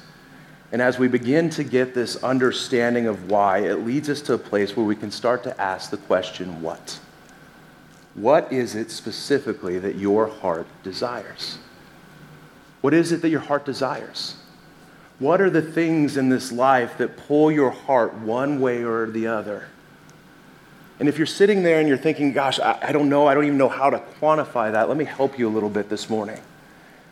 And 0.72 0.82
as 0.82 0.98
we 0.98 1.08
begin 1.08 1.48
to 1.50 1.64
get 1.64 1.94
this 1.94 2.22
understanding 2.24 3.06
of 3.06 3.30
why, 3.30 3.58
it 3.58 3.86
leads 3.86 4.10
us 4.10 4.20
to 4.22 4.34
a 4.34 4.38
place 4.38 4.76
where 4.76 4.84
we 4.84 4.96
can 4.96 5.10
start 5.10 5.42
to 5.44 5.60
ask 5.60 5.90
the 5.90 5.96
question 5.96 6.60
what? 6.60 6.98
What 8.14 8.52
is 8.52 8.74
it 8.74 8.90
specifically 8.90 9.78
that 9.78 9.96
your 9.96 10.26
heart 10.26 10.66
desires? 10.82 11.58
What 12.80 12.94
is 12.94 13.12
it 13.12 13.22
that 13.22 13.28
your 13.28 13.40
heart 13.40 13.64
desires? 13.64 14.36
What 15.18 15.40
are 15.40 15.50
the 15.50 15.62
things 15.62 16.16
in 16.16 16.28
this 16.28 16.50
life 16.52 16.98
that 16.98 17.16
pull 17.16 17.50
your 17.50 17.70
heart 17.70 18.14
one 18.14 18.60
way 18.60 18.84
or 18.84 19.10
the 19.10 19.28
other? 19.28 19.68
And 20.98 21.08
if 21.08 21.18
you're 21.18 21.26
sitting 21.26 21.62
there 21.62 21.78
and 21.78 21.88
you're 21.88 21.98
thinking, 21.98 22.32
gosh, 22.32 22.58
I, 22.58 22.78
I 22.80 22.92
don't 22.92 23.08
know, 23.08 23.26
I 23.26 23.34
don't 23.34 23.44
even 23.44 23.58
know 23.58 23.68
how 23.68 23.90
to 23.90 23.98
quantify 24.20 24.72
that, 24.72 24.88
let 24.88 24.96
me 24.96 25.04
help 25.04 25.38
you 25.38 25.48
a 25.48 25.50
little 25.50 25.68
bit 25.68 25.88
this 25.88 26.08
morning. 26.08 26.40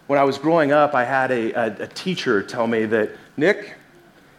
When 0.07 0.19
I 0.19 0.25
was 0.25 0.38
growing 0.38 0.73
up, 0.73 0.95
I 0.95 1.05
had 1.05 1.31
a, 1.31 1.53
a, 1.53 1.83
a 1.85 1.87
teacher 1.87 2.43
tell 2.43 2.67
me 2.67 2.85
that, 2.87 3.11
Nick, 3.37 3.75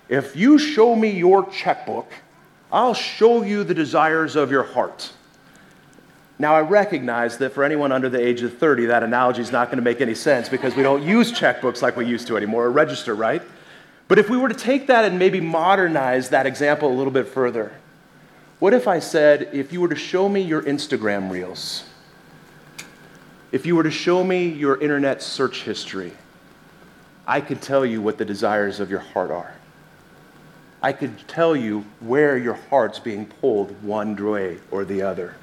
if 0.10 0.36
you 0.36 0.58
show 0.60 0.96
me 0.96 1.10
your 1.10 1.50
checkbook, 1.50 2.12
I'll 2.72 2.94
show 2.94 3.44
you 3.44 3.64
the 3.64 3.74
desires 3.74 4.36
of 4.36 4.52
your 4.52 4.64
heart. 4.64 5.12
Now, 6.38 6.54
I 6.54 6.62
recognize 6.62 7.38
that 7.38 7.54
for 7.54 7.64
anyone 7.64 7.92
under 7.92 8.10
the 8.10 8.20
age 8.20 8.42
of 8.42 8.58
30, 8.58 8.88
that 8.88 9.04
analogy 9.04 9.42
is 9.42 9.52
not 9.52 9.68
going 9.68 9.78
to 9.78 9.84
make 9.84 10.02
any 10.02 10.14
sense 10.14 10.50
because 10.50 10.76
we 10.76 10.84
don't 10.84 11.02
use 11.02 11.32
checkbooks 11.32 11.82
like 11.82 11.96
we 11.96 12.06
used 12.06 12.28
to 12.28 12.38
anymore, 12.38 12.66
or 12.66 12.72
register, 12.72 13.16
right? 13.16 13.42
But 14.08 14.20
if 14.20 14.30
we 14.30 14.38
were 14.38 14.50
to 14.50 14.56
take 14.56 14.88
that 14.88 15.06
and 15.06 15.18
maybe 15.18 15.40
modernize 15.40 16.30
that 16.30 16.46
example 16.46 16.92
a 16.92 16.94
little 16.94 17.14
bit 17.14 17.28
further, 17.28 17.72
what 18.60 18.74
if 18.74 18.88
I 18.88 19.00
said, 19.00 19.50
if 19.54 19.72
you 19.72 19.82
were 19.82 19.88
to 19.88 19.96
show 19.96 20.28
me 20.28 20.42
your 20.42 20.62
Instagram 20.62 21.32
reels, 21.32 21.86
if 23.56 23.66
you 23.66 23.74
were 23.74 23.84
to 23.84 23.92
show 23.92 24.22
me 24.22 24.50
your 24.50 24.78
internet 24.82 25.22
search 25.22 25.62
history, 25.62 26.12
I 27.26 27.40
could 27.40 27.62
tell 27.62 27.86
you 27.86 28.02
what 28.02 28.18
the 28.18 28.26
desires 28.26 28.82
of 28.82 28.92
your 28.92 29.00
heart 29.00 29.32
are. 29.32 29.56
I 30.82 30.92
could 30.92 31.26
tell 31.30 31.56
you 31.56 31.86
where 32.02 32.38
your 32.38 32.56
heart's 32.70 33.00
being 33.00 33.28
pulled 33.28 33.82
one 33.82 34.14
way 34.18 34.58
or 34.72 34.84
the 34.84 35.04
other. 35.04 35.38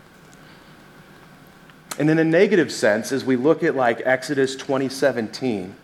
And 1.98 2.11
in 2.11 2.18
a 2.18 2.25
negative 2.25 2.70
sense, 2.70 3.12
as 3.12 3.25
we 3.25 3.37
look 3.37 3.62
at 3.62 3.75
like 3.75 4.03
Exodus 4.05 4.57
2017, 4.57 5.75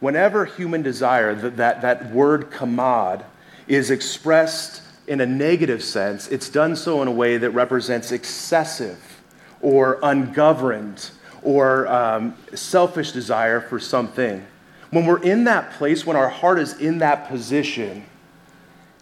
whenever 0.00 0.46
human 0.46 0.82
desire, 0.82 1.36
that, 1.36 1.56
that, 1.58 1.82
that 1.82 2.10
word 2.10 2.50
kamad, 2.50 3.22
is 3.68 3.92
expressed 3.92 4.82
in 5.06 5.20
a 5.20 5.26
negative 5.26 5.84
sense, 5.84 6.26
it's 6.26 6.48
done 6.48 6.74
so 6.74 7.00
in 7.00 7.06
a 7.06 7.12
way 7.12 7.36
that 7.36 7.50
represents 7.50 8.10
excessive 8.10 9.22
or 9.60 10.00
ungoverned 10.02 11.12
or 11.42 11.88
um, 11.88 12.36
selfish 12.54 13.12
desire 13.12 13.60
for 13.60 13.78
something. 13.78 14.46
When 14.90 15.06
we're 15.06 15.22
in 15.22 15.44
that 15.44 15.72
place, 15.72 16.04
when 16.04 16.16
our 16.16 16.28
heart 16.28 16.58
is 16.58 16.78
in 16.78 16.98
that 16.98 17.28
position, 17.28 18.04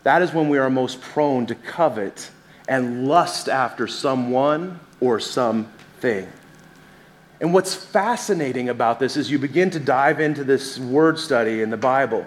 that 0.03 0.23
is 0.23 0.33
when 0.33 0.49
we 0.49 0.59
are 0.59 0.71
most 0.71 1.01
prone 1.01 1.47
to 1.47 1.55
covet 1.55 2.31
and 2.69 3.09
lust 3.09 3.49
after 3.49 3.87
someone 3.87 4.79
or 5.01 5.19
something. 5.19 6.29
And 7.41 7.55
what's 7.55 7.75
fascinating 7.75 8.69
about 8.69 8.99
this 8.99 9.17
is 9.17 9.31
you 9.31 9.39
begin 9.39 9.71
to 9.71 9.81
dive 9.81 10.21
into 10.21 10.45
this 10.45 10.79
word 10.79 11.19
study 11.19 11.63
in 11.63 11.71
the 11.71 11.77
Bible. 11.77 12.27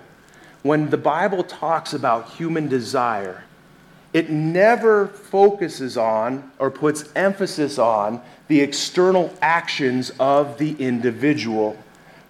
When 0.64 0.90
the 0.90 0.98
Bible 0.98 1.44
talks 1.44 1.94
about 1.94 2.32
human 2.32 2.68
desire, 2.68 3.44
it 4.14 4.30
never 4.30 5.08
focuses 5.08 5.98
on 5.98 6.52
or 6.60 6.72
puts 6.72 7.10
emphasis 7.16 7.78
on 7.78 8.22
the 8.52 8.60
external 8.60 9.34
actions 9.42 10.12
of 10.20 10.58
the 10.58 10.76
individual, 10.78 11.78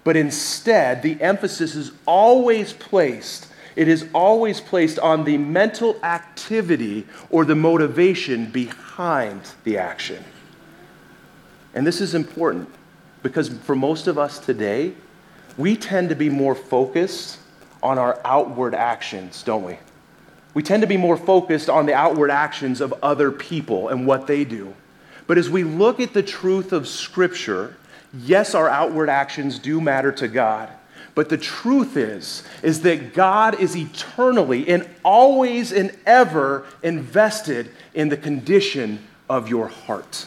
but 0.04 0.16
instead 0.16 1.02
the 1.02 1.20
emphasis 1.20 1.74
is 1.74 1.90
always 2.06 2.72
placed 2.72 3.48
it 3.74 3.88
is 3.88 4.06
always 4.14 4.60
placed 4.60 4.98
on 4.98 5.24
the 5.24 5.38
mental 5.38 5.96
activity 6.02 7.06
or 7.30 7.44
the 7.44 7.54
motivation 7.54 8.46
behind 8.50 9.40
the 9.64 9.78
action. 9.78 10.22
And 11.74 11.86
this 11.86 12.00
is 12.00 12.14
important 12.14 12.68
because 13.22 13.48
for 13.48 13.74
most 13.74 14.08
of 14.08 14.18
us 14.18 14.38
today, 14.38 14.92
we 15.56 15.74
tend 15.74 16.10
to 16.10 16.14
be 16.14 16.28
more 16.28 16.54
focused 16.54 17.38
on 17.82 17.98
our 17.98 18.20
outward 18.24 18.74
actions, 18.74 19.42
don't 19.42 19.64
we? 19.64 19.78
We 20.52 20.62
tend 20.62 20.82
to 20.82 20.86
be 20.86 20.98
more 20.98 21.16
focused 21.16 21.70
on 21.70 21.86
the 21.86 21.94
outward 21.94 22.30
actions 22.30 22.82
of 22.82 22.92
other 23.02 23.32
people 23.32 23.88
and 23.88 24.06
what 24.06 24.26
they 24.26 24.44
do. 24.44 24.74
But 25.26 25.38
as 25.38 25.48
we 25.48 25.64
look 25.64 26.00
at 26.00 26.14
the 26.14 26.22
truth 26.22 26.72
of 26.72 26.88
Scripture, 26.88 27.76
yes, 28.12 28.54
our 28.54 28.68
outward 28.68 29.08
actions 29.08 29.58
do 29.58 29.80
matter 29.80 30.12
to 30.12 30.28
God. 30.28 30.68
But 31.14 31.28
the 31.28 31.38
truth 31.38 31.96
is, 31.96 32.42
is 32.62 32.82
that 32.82 33.12
God 33.12 33.60
is 33.60 33.76
eternally 33.76 34.68
and 34.68 34.88
always 35.04 35.70
and 35.72 35.96
ever 36.06 36.64
invested 36.82 37.70
in 37.92 38.08
the 38.08 38.16
condition 38.16 39.06
of 39.28 39.48
your 39.48 39.68
heart. 39.68 40.26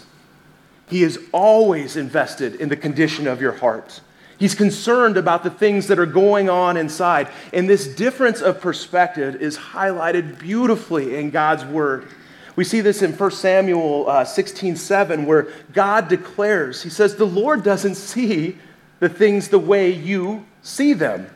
He 0.87 1.01
is 1.01 1.19
always 1.31 1.95
invested 1.95 2.55
in 2.55 2.69
the 2.69 2.77
condition 2.77 3.25
of 3.25 3.41
your 3.41 3.53
heart. 3.53 4.01
He's 4.37 4.53
concerned 4.53 5.17
about 5.17 5.43
the 5.43 5.49
things 5.49 5.87
that 5.87 5.97
are 5.97 6.05
going 6.05 6.49
on 6.49 6.77
inside. 6.77 7.29
And 7.53 7.69
this 7.69 7.87
difference 7.87 8.41
of 8.41 8.59
perspective 8.59 9.41
is 9.41 9.57
highlighted 9.57 10.37
beautifully 10.39 11.15
in 11.15 11.31
God's 11.31 11.65
word. 11.65 12.07
We 12.55 12.63
see 12.63 12.81
this 12.81 13.01
in 13.01 13.13
1 13.13 13.31
Samuel 13.31 14.09
uh, 14.09 14.23
16 14.23 14.75
7, 14.75 15.25
where 15.25 15.47
God 15.73 16.07
declares, 16.07 16.83
He 16.83 16.89
says, 16.89 17.15
The 17.15 17.25
Lord 17.25 17.63
doesn't 17.63 17.95
see 17.95 18.57
the 18.99 19.09
things 19.09 19.49
the 19.49 19.59
way 19.59 19.91
you 19.91 20.45
see 20.61 20.93
them. 20.93 21.29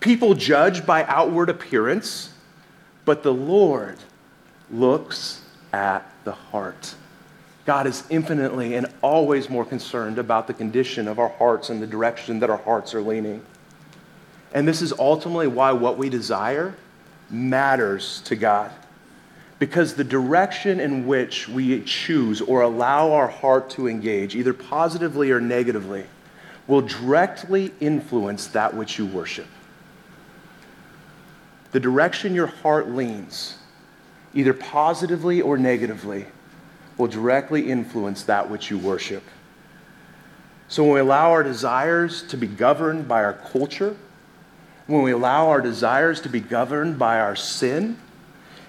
People 0.00 0.34
judge 0.34 0.86
by 0.86 1.04
outward 1.04 1.48
appearance, 1.48 2.32
but 3.04 3.22
the 3.22 3.32
Lord 3.32 3.98
looks 4.70 5.42
at 5.72 6.10
the 6.24 6.32
heart. 6.32 6.94
God 7.64 7.86
is 7.86 8.04
infinitely 8.08 8.74
and 8.76 8.86
always 9.02 9.50
more 9.50 9.64
concerned 9.64 10.18
about 10.18 10.46
the 10.46 10.54
condition 10.54 11.08
of 11.08 11.18
our 11.18 11.28
hearts 11.28 11.68
and 11.68 11.82
the 11.82 11.86
direction 11.86 12.40
that 12.40 12.48
our 12.48 12.56
hearts 12.58 12.94
are 12.94 13.02
leaning. 13.02 13.44
And 14.52 14.66
this 14.66 14.80
is 14.80 14.92
ultimately 14.98 15.48
why 15.48 15.72
what 15.72 15.98
we 15.98 16.08
desire 16.08 16.74
matters 17.28 18.22
to 18.22 18.36
God. 18.36 18.70
Because 19.58 19.94
the 19.94 20.04
direction 20.04 20.78
in 20.78 21.06
which 21.06 21.48
we 21.48 21.80
choose 21.82 22.40
or 22.40 22.62
allow 22.62 23.12
our 23.12 23.26
heart 23.26 23.70
to 23.70 23.88
engage, 23.88 24.36
either 24.36 24.54
positively 24.54 25.32
or 25.32 25.40
negatively, 25.40 26.04
will 26.68 26.82
directly 26.82 27.72
influence 27.80 28.46
that 28.48 28.74
which 28.74 28.98
you 28.98 29.06
worship. 29.06 29.46
The 31.72 31.80
direction 31.80 32.34
your 32.34 32.46
heart 32.46 32.88
leans, 32.90 33.58
either 34.32 34.54
positively 34.54 35.40
or 35.40 35.58
negatively, 35.58 36.26
will 36.96 37.08
directly 37.08 37.70
influence 37.70 38.22
that 38.24 38.48
which 38.48 38.70
you 38.70 38.78
worship. 38.78 39.22
So 40.68 40.84
when 40.84 40.92
we 40.92 41.00
allow 41.00 41.30
our 41.30 41.42
desires 41.42 42.22
to 42.24 42.36
be 42.36 42.46
governed 42.46 43.08
by 43.08 43.24
our 43.24 43.32
culture, 43.32 43.96
when 44.86 45.02
we 45.02 45.12
allow 45.12 45.48
our 45.48 45.60
desires 45.60 46.20
to 46.22 46.28
be 46.28 46.40
governed 46.40 46.98
by 46.98 47.20
our 47.20 47.36
sin, 47.36 47.98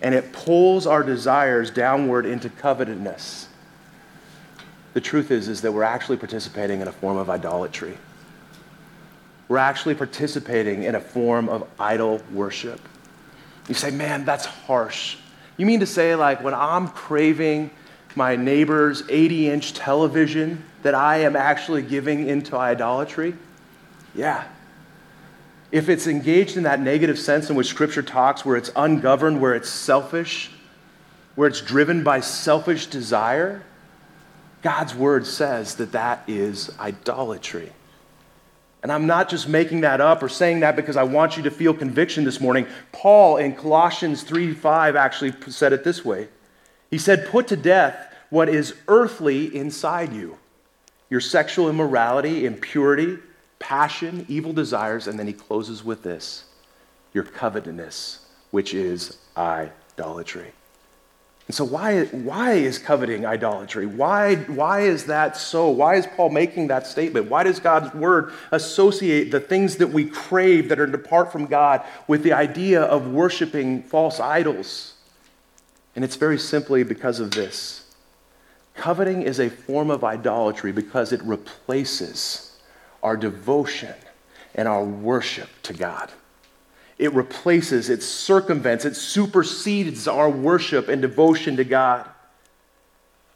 and 0.01 0.15
it 0.15 0.31
pulls 0.31 0.87
our 0.87 1.03
desires 1.03 1.71
downward 1.71 2.25
into 2.25 2.49
covetousness, 2.49 3.47
the 4.93 5.01
truth 5.01 5.31
is, 5.31 5.47
is 5.47 5.61
that 5.61 5.71
we're 5.71 5.83
actually 5.83 6.17
participating 6.17 6.81
in 6.81 6.87
a 6.87 6.91
form 6.91 7.17
of 7.17 7.29
idolatry. 7.29 7.97
We're 9.47 9.57
actually 9.57 9.95
participating 9.95 10.83
in 10.83 10.95
a 10.95 10.99
form 10.99 11.49
of 11.49 11.67
idol 11.79 12.21
worship. 12.31 12.79
You 13.67 13.75
say, 13.75 13.91
man, 13.91 14.25
that's 14.25 14.45
harsh. 14.45 15.17
You 15.57 15.65
mean 15.65 15.79
to 15.81 15.85
say, 15.85 16.15
like, 16.15 16.43
when 16.43 16.53
I'm 16.53 16.87
craving 16.87 17.71
my 18.15 18.35
neighbor's 18.35 19.03
80 19.09 19.49
inch 19.49 19.73
television 19.73 20.63
that 20.83 20.95
I 20.95 21.17
am 21.17 21.35
actually 21.35 21.81
giving 21.81 22.27
into 22.27 22.57
idolatry? 22.57 23.35
Yeah. 24.15 24.45
If 25.71 25.89
it's 25.89 26.07
engaged 26.07 26.57
in 26.57 26.63
that 26.63 26.79
negative 26.79 27.19
sense 27.19 27.49
in 27.49 27.55
which 27.55 27.67
Scripture 27.67 28.01
talks, 28.01 28.43
where 28.43 28.57
it's 28.57 28.71
ungoverned, 28.75 29.39
where 29.39 29.53
it's 29.53 29.69
selfish, 29.69 30.51
where 31.35 31.47
it's 31.47 31.61
driven 31.61 32.03
by 32.03 32.21
selfish 32.21 32.87
desire, 32.87 33.63
God's 34.61 34.95
word 34.95 35.25
says 35.25 35.75
that 35.75 35.91
that 35.91 36.23
is 36.27 36.71
idolatry. 36.79 37.71
And 38.81 38.91
I'm 38.91 39.07
not 39.07 39.29
just 39.29 39.47
making 39.47 39.81
that 39.81 40.01
up 40.01 40.23
or 40.23 40.29
saying 40.29 40.61
that 40.61 40.75
because 40.75 40.97
I 40.97 41.03
want 41.03 41.37
you 41.37 41.43
to 41.43 41.51
feel 41.51 41.73
conviction 41.73 42.23
this 42.23 42.39
morning. 42.39 42.65
Paul 42.91 43.37
in 43.37 43.55
Colossians 43.55 44.23
3 44.23 44.53
5 44.53 44.95
actually 44.95 45.33
said 45.51 45.73
it 45.73 45.83
this 45.83 46.03
way 46.03 46.29
he 46.89 46.97
said, 46.97 47.27
Put 47.27 47.47
to 47.47 47.55
death 47.55 48.13
what 48.29 48.49
is 48.49 48.75
earthly 48.87 49.55
inside 49.55 50.13
you 50.13 50.37
your 51.09 51.19
sexual 51.19 51.69
immorality, 51.69 52.45
impurity, 52.45 53.17
passion, 53.59 54.25
evil 54.27 54.53
desires, 54.53 55.07
and 55.07 55.19
then 55.19 55.27
he 55.27 55.33
closes 55.33 55.83
with 55.83 56.03
this 56.03 56.45
your 57.13 57.23
covetousness, 57.23 58.25
which 58.51 58.73
is 58.73 59.17
idolatry. 59.35 60.53
And 61.47 61.55
so, 61.55 61.65
why, 61.65 62.05
why 62.05 62.53
is 62.53 62.77
coveting 62.77 63.25
idolatry? 63.25 63.87
Why, 63.87 64.35
why 64.35 64.81
is 64.81 65.05
that 65.05 65.35
so? 65.35 65.69
Why 65.69 65.95
is 65.95 66.05
Paul 66.05 66.29
making 66.29 66.67
that 66.67 66.85
statement? 66.85 67.27
Why 67.27 67.41
does 67.41 67.59
God's 67.59 67.91
word 67.95 68.33
associate 68.51 69.31
the 69.31 69.39
things 69.39 69.77
that 69.77 69.87
we 69.87 70.05
crave 70.05 70.69
that 70.69 70.79
are 70.79 70.85
depart 70.85 71.31
from 71.31 71.47
God 71.47 71.83
with 72.07 72.21
the 72.21 72.33
idea 72.33 72.83
of 72.83 73.07
worshiping 73.07 73.81
false 73.81 74.19
idols? 74.19 74.93
And 75.95 76.05
it's 76.05 76.17
very 76.17 76.37
simply 76.37 76.83
because 76.83 77.19
of 77.19 77.31
this. 77.31 77.95
Coveting 78.75 79.23
is 79.23 79.39
a 79.39 79.49
form 79.49 79.89
of 79.89 80.03
idolatry 80.03 80.71
because 80.71 81.11
it 81.11 81.21
replaces 81.23 82.48
our 83.03 83.17
devotion 83.17 83.93
and 84.55 84.67
our 84.67 84.83
worship 84.83 85.49
to 85.63 85.73
God. 85.73 86.11
It 86.97 87.13
replaces, 87.13 87.89
it 87.89 88.03
circumvents, 88.03 88.83
it 88.83 88.95
supersedes 88.95 90.07
our 90.07 90.29
worship 90.29 90.89
and 90.89 91.01
devotion 91.01 91.55
to 91.57 91.63
God. 91.63 92.05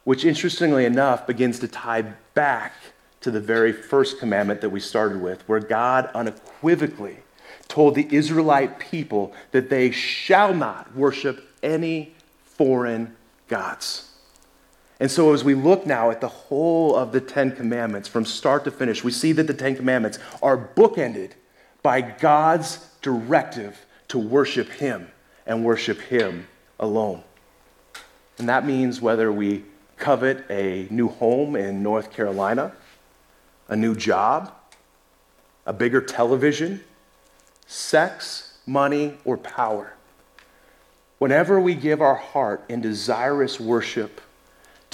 which 0.04 0.26
interestingly 0.26 0.86
enough 0.86 1.26
begins 1.26 1.60
to 1.60 1.68
tie 1.68 2.02
back 2.34 2.74
to 3.22 3.32
the 3.32 3.40
very 3.40 3.72
first 3.72 4.20
commandment 4.20 4.62
that 4.62 4.70
we 4.70 4.80
started 4.80 5.22
with, 5.22 5.48
where 5.48 5.60
God 5.60 6.10
unequivocally 6.14 7.18
told 7.68 7.96
the 7.96 8.08
Israelite 8.14 8.80
people 8.80 9.34
that 9.52 9.70
they 9.70 9.92
shall 9.92 10.54
not 10.54 10.94
worship 10.96 11.50
any 11.64 12.14
foreign 12.44 13.16
gods. 13.48 14.10
And 15.00 15.10
so, 15.10 15.34
as 15.34 15.44
we 15.44 15.56
look 15.56 15.86
now 15.86 16.12
at 16.12 16.22
the 16.22 16.28
whole 16.28 16.96
of 16.96 17.12
the 17.12 17.22
Ten 17.22 17.56
Commandments 17.56 18.08
from 18.08 18.26
start 18.26 18.64
to 18.66 18.72
finish, 18.72 19.04
we 19.04 19.12
see 19.12 19.32
that 19.34 19.48
the 19.48 19.54
Ten 19.54 19.76
Commandments 19.76 20.20
are 20.42 20.58
bookended 20.58 21.32
by 21.82 22.02
God's 22.02 22.88
directive 23.02 23.86
to 24.10 24.20
worship 24.20 24.70
Him 24.70 25.10
and 25.46 25.66
worship 25.66 26.00
Him 26.00 26.48
alone. 26.80 27.24
And 28.38 28.48
that 28.50 28.66
means 28.66 29.02
whether 29.02 29.32
we 29.32 29.64
covet 29.98 30.46
a 30.50 30.88
new 30.90 31.08
home 31.08 31.56
in 31.56 31.84
North 31.84 32.12
Carolina, 32.12 32.74
a 33.68 33.76
new 33.76 33.96
job, 33.96 34.54
a 35.66 35.74
bigger 35.74 36.02
television, 36.02 36.84
sex, 37.68 38.58
money, 38.66 39.18
or 39.26 39.38
power. 39.38 39.94
Whenever 41.20 41.60
we 41.60 41.74
give 41.74 42.02
our 42.02 42.16
heart 42.16 42.64
in 42.68 42.82
desirous 42.82 43.60
worship 43.60 44.20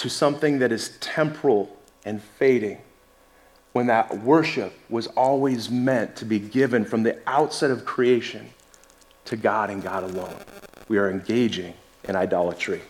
to 0.00 0.08
something 0.08 0.60
that 0.60 0.72
is 0.72 0.96
temporal 1.00 1.76
and 2.06 2.22
fading, 2.22 2.78
when 3.72 3.86
that 3.86 4.18
worship 4.20 4.72
was 4.88 5.06
always 5.08 5.68
meant 5.68 6.16
to 6.16 6.24
be 6.24 6.38
given 6.38 6.86
from 6.86 7.02
the 7.02 7.18
outset 7.26 7.70
of 7.70 7.84
creation 7.84 8.48
to 9.26 9.36
God 9.36 9.68
and 9.68 9.82
God 9.82 10.04
alone, 10.04 10.34
we 10.88 10.96
are 10.96 11.10
engaging 11.10 11.74
in 12.04 12.16
idolatry. 12.16 12.80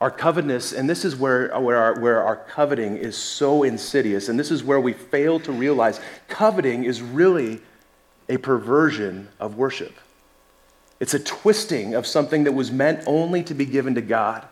Our 0.00 0.10
covetousness, 0.12 0.72
and 0.72 0.88
this 0.88 1.04
is 1.04 1.16
where, 1.16 1.48
where, 1.58 1.78
our, 1.78 1.98
where 1.98 2.22
our 2.22 2.36
coveting 2.36 2.96
is 2.96 3.16
so 3.16 3.64
insidious, 3.64 4.28
and 4.28 4.38
this 4.38 4.52
is 4.52 4.62
where 4.62 4.80
we 4.80 4.92
fail 4.92 5.40
to 5.40 5.50
realize 5.50 6.00
coveting 6.28 6.84
is 6.84 7.02
really 7.02 7.60
a 8.28 8.36
perversion 8.36 9.28
of 9.40 9.56
worship. 9.56 9.94
It's 11.00 11.14
a 11.14 11.18
twisting 11.18 11.94
of 11.94 12.06
something 12.06 12.44
that 12.44 12.52
was 12.52 12.70
meant 12.70 13.02
only 13.08 13.42
to 13.42 13.54
be 13.54 13.66
given 13.66 13.96
to 13.96 14.00
God 14.00 14.46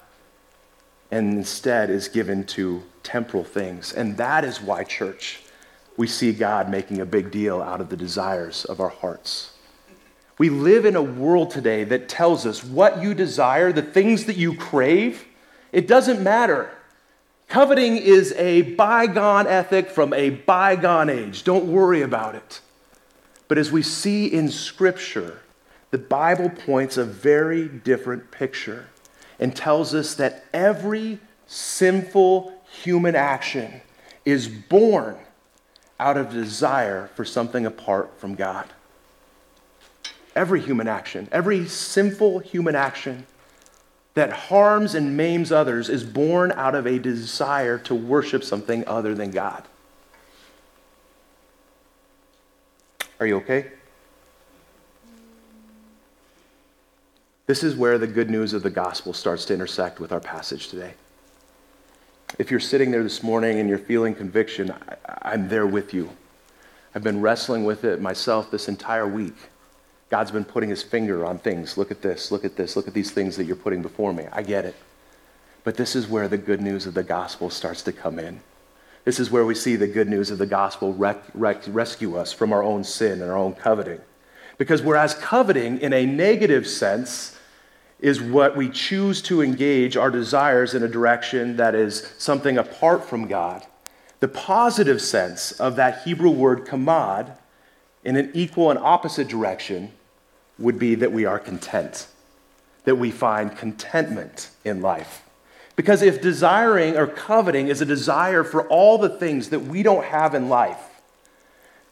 and 1.13 1.35
instead 1.35 1.91
is 1.91 2.09
given 2.09 2.43
to 2.43 2.83
temporal 3.03 3.45
things. 3.45 3.93
And 3.93 4.17
that 4.17 4.45
is 4.45 4.63
why, 4.63 4.83
church, 4.83 5.43
we 5.99 6.07
see 6.07 6.33
God 6.33 6.71
making 6.71 7.01
a 7.01 7.05
big 7.05 7.31
deal 7.31 7.61
out 7.61 7.83
of 7.83 7.91
the 7.91 7.99
desires 7.99 8.65
of 8.65 8.81
our 8.81 8.89
hearts. 8.89 9.53
We 10.39 10.49
live 10.49 10.87
in 10.87 10.97
a 10.97 11.03
world 11.03 11.51
today 11.51 11.85
that 11.85 12.09
tells 12.09 12.47
us 12.47 12.65
what 12.65 13.03
you 13.03 13.13
desire, 13.13 13.73
the 13.73 13.83
things 13.83 14.25
that 14.25 14.39
you 14.39 14.57
crave, 14.57 15.27
it 15.71 15.87
doesn't 15.87 16.23
matter. 16.23 16.71
Coveting 17.47 17.99
is 17.99 18.33
a 18.39 18.63
bygone 18.63 19.47
ethic 19.47 19.91
from 19.91 20.15
a 20.15 20.31
bygone 20.31 21.11
age. 21.11 21.45
Don't 21.45 21.67
worry 21.67 22.01
about 22.01 22.35
it. 22.35 22.63
But 23.49 23.59
as 23.59 23.71
we 23.71 23.83
see 23.83 24.27
in 24.33 24.49
Scripture, 24.51 25.43
the 25.91 25.99
Bible 25.99 26.49
points 26.49 26.97
a 26.97 27.05
very 27.05 27.69
different 27.69 28.31
picture 28.31 28.87
and 29.43 29.57
tells 29.57 29.93
us 29.93 30.15
that 30.15 30.45
every 30.55 31.19
sinful 31.49 32.53
human 32.71 33.17
action 33.17 33.81
is 34.25 34.47
born 34.47 35.17
out 35.99 36.17
of 36.17 36.31
desire 36.31 37.11
for 37.17 37.25
something 37.25 37.67
apart 37.67 38.21
from 38.21 38.37
God. 38.37 38.69
Every 40.37 40.61
human 40.61 40.87
action, 40.87 41.27
every 41.33 41.67
sinful 41.67 42.39
human 42.39 42.77
action 42.77 43.27
that 44.15 44.31
harms 44.31 44.95
and 44.95 45.17
maims 45.17 45.51
others 45.51 45.89
is 45.89 46.05
born 46.05 46.53
out 46.53 46.77
of 46.77 46.87
a 46.87 47.01
desire 47.01 47.79
to 47.79 47.97
worship 47.97 48.45
something 48.45 48.87
other 48.87 49.13
than 49.13 49.33
God. 49.33 49.65
Are 53.19 53.27
you 53.27 53.39
okay? 53.39 53.73
This 57.53 57.63
is 57.63 57.77
where 57.77 57.99
the 57.99 58.07
good 58.07 58.31
news 58.31 58.55
of 58.55 58.63
the 58.63 58.71
gospel 58.71 59.13
starts 59.13 59.45
to 59.45 59.53
intersect 59.53 60.01
with 60.01 60.11
our 60.11 60.21
passage 60.21 60.69
today. 60.69 60.95
If 62.39 62.51
you're 62.51 62.59
sitting 62.59 62.91
there 62.91 63.03
this 63.03 63.23
morning 63.23 63.59
and 63.59 63.69
you're 63.69 63.77
feeling 63.77 64.15
conviction, 64.15 64.73
I, 65.07 65.35
am 65.35 65.51
there 65.51 65.67
with 65.67 65.93
you. 65.93 66.09
I've 66.95 67.03
been 67.03 67.21
wrestling 67.21 67.67
with 67.67 67.85
it 67.85 68.01
myself 68.01 68.51
this 68.51 68.69
entire 68.69 69.07
week. 69.07 69.37
God's 70.09 70.31
been 70.31 70.47
putting 70.47 70.71
his 70.71 70.83
finger 70.83 71.27
on 71.27 71.37
things. 71.37 71.77
Look 71.77 71.91
at 71.91 72.01
this, 72.01 72.33
look 72.33 72.47
at 72.47 72.57
this, 72.57 72.75
look 72.75 72.89
at 72.89 72.95
these 72.95 73.11
things 73.11 73.37
that 73.37 73.45
you're 73.45 73.55
putting 73.55 73.83
before 73.83 74.15
me. 74.15 74.25
I 74.33 74.41
get 74.41 74.65
it. 74.65 74.77
But 75.63 75.77
this 75.77 75.95
is 75.95 76.09
where 76.09 76.29
the 76.29 76.39
good 76.39 76.63
news 76.63 76.87
of 76.87 76.95
the 76.95 77.03
gospel 77.03 77.51
starts 77.51 77.83
to 77.83 77.93
come 77.93 78.19
in. 78.19 78.41
This 79.05 79.21
is 79.21 79.31
where 79.31 79.45
we 79.45 79.55
see 79.55 79.77
the 79.77 79.87
good 79.87 80.09
news 80.09 80.31
of 80.31 80.39
the 80.39 80.47
gospel 80.47 80.95
rec- 80.95 81.23
rec- 81.35 81.65
rescue 81.67 82.17
us 82.17 82.33
from 82.33 82.51
our 82.51 82.63
own 82.63 82.83
sin 82.83 83.21
and 83.21 83.31
our 83.31 83.37
own 83.37 83.53
coveting. 83.53 84.01
Because 84.57 84.81
whereas 84.81 85.13
coveting, 85.13 85.83
in 85.83 85.93
a 85.93 86.07
negative 86.07 86.67
sense, 86.67 87.32
is 88.03 88.21
what 88.21 88.57
we 88.57 88.69
choose 88.69 89.23
to 89.23 89.41
engage 89.41 89.97
our 89.97 90.11
desires 90.11 90.75
in 90.75 90.83
a 90.83 90.89
direction 90.89 91.57
that 91.57 91.75
is 91.75 92.13
something 92.19 92.59
apart 92.59 93.09
from 93.09 93.29
God, 93.29 93.65
the 94.19 94.27
positive 94.27 95.01
sense 95.01 95.53
of 95.53 95.77
that 95.77 96.03
Hebrew 96.03 96.31
word 96.31 96.67
kamad, 96.67 97.37
in 98.05 98.17
an 98.17 98.33
equal 98.35 98.71
and 98.71 98.79
opposite 98.81 99.29
direction, 99.29 99.93
would 100.59 100.81
be 100.81 100.97
that 100.97 101.13
we 101.13 101.25
are 101.25 101.39
content, 101.39 102.09
that 102.85 102.97
we 102.97 103.13
find 103.13 103.57
contentment 103.57 104.51
in 104.65 104.83
life. 104.83 105.23
Because 105.77 106.03
if 106.03 106.21
desiring 106.21 106.97
or 106.97 107.07
coveting 107.07 107.69
is 107.69 107.81
a 107.81 107.87
desire 107.87 108.43
for 108.43 108.67
all 108.67 108.99
the 108.99 109.09
things 109.09 109.51
that 109.51 109.61
we 109.61 109.85
don't 109.85 110.05
have 110.05 110.35
in 110.35 110.49
life, 110.49 111.01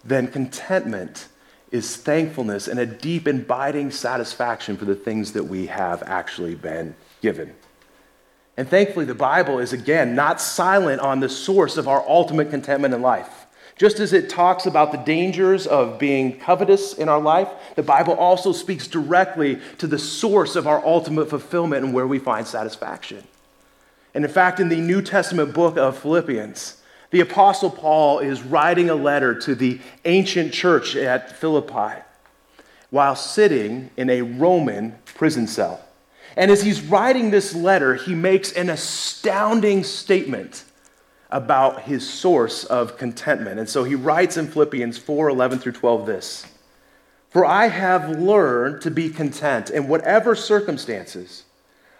then 0.04 0.26
contentment 0.26 1.28
is 1.70 1.96
thankfulness 1.96 2.66
and 2.68 2.80
a 2.80 2.86
deep, 2.86 3.26
and 3.26 3.42
abiding 3.42 3.90
satisfaction 3.90 4.76
for 4.76 4.84
the 4.84 4.94
things 4.94 5.32
that 5.32 5.44
we 5.44 5.66
have 5.66 6.02
actually 6.04 6.54
been 6.54 6.94
given. 7.20 7.54
And 8.56 8.68
thankfully, 8.68 9.04
the 9.04 9.14
Bible 9.14 9.58
is 9.58 9.72
again 9.72 10.14
not 10.14 10.40
silent 10.40 11.00
on 11.00 11.20
the 11.20 11.28
source 11.28 11.76
of 11.76 11.88
our 11.88 12.06
ultimate 12.08 12.50
contentment 12.50 12.92
in 12.92 13.02
life. 13.02 13.46
Just 13.76 14.00
as 14.00 14.12
it 14.12 14.28
talks 14.28 14.66
about 14.66 14.92
the 14.92 14.98
dangers 14.98 15.66
of 15.66 15.98
being 15.98 16.38
covetous 16.38 16.92
in 16.92 17.08
our 17.08 17.20
life, 17.20 17.48
the 17.76 17.82
Bible 17.82 18.12
also 18.12 18.52
speaks 18.52 18.86
directly 18.86 19.58
to 19.78 19.86
the 19.86 19.98
source 19.98 20.54
of 20.54 20.66
our 20.66 20.84
ultimate 20.84 21.30
fulfillment 21.30 21.84
and 21.86 21.94
where 21.94 22.06
we 22.06 22.18
find 22.18 22.46
satisfaction. 22.46 23.24
And 24.12 24.22
in 24.22 24.30
fact, 24.30 24.60
in 24.60 24.68
the 24.68 24.80
New 24.80 25.00
Testament 25.00 25.54
book 25.54 25.78
of 25.78 25.96
Philippians, 25.98 26.79
the 27.10 27.20
Apostle 27.20 27.70
Paul 27.70 28.20
is 28.20 28.42
writing 28.42 28.88
a 28.88 28.94
letter 28.94 29.34
to 29.40 29.54
the 29.54 29.80
ancient 30.04 30.52
church 30.52 30.94
at 30.94 31.36
Philippi 31.36 32.02
while 32.90 33.16
sitting 33.16 33.90
in 33.96 34.10
a 34.10 34.22
Roman 34.22 34.96
prison 35.04 35.46
cell. 35.46 35.80
And 36.36 36.50
as 36.50 36.62
he's 36.62 36.80
writing 36.80 37.30
this 37.30 37.54
letter, 37.54 37.94
he 37.94 38.14
makes 38.14 38.52
an 38.52 38.70
astounding 38.70 39.82
statement 39.82 40.64
about 41.30 41.82
his 41.82 42.08
source 42.08 42.64
of 42.64 42.96
contentment. 42.96 43.58
And 43.58 43.68
so 43.68 43.84
he 43.84 43.94
writes 43.94 44.36
in 44.36 44.48
Philippians 44.48 44.98
4 44.98 45.28
11 45.28 45.58
through 45.58 45.72
12 45.72 46.06
this 46.06 46.46
For 47.30 47.44
I 47.44 47.68
have 47.68 48.18
learned 48.18 48.82
to 48.82 48.90
be 48.90 49.10
content 49.10 49.70
in 49.70 49.88
whatever 49.88 50.34
circumstances. 50.34 51.44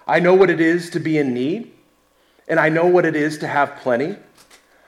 I 0.07 0.19
know 0.19 0.35
what 0.35 0.51
it 0.51 0.61
is 0.61 0.91
to 0.91 1.01
be 1.01 1.19
in 1.19 1.35
need, 1.35 1.73
and 2.49 2.59
I 2.59 2.69
know 2.69 2.87
what 2.87 3.05
it 3.05 3.15
is 3.15 3.39
to 3.39 3.47
have 3.47 3.77
plenty. 3.77 4.17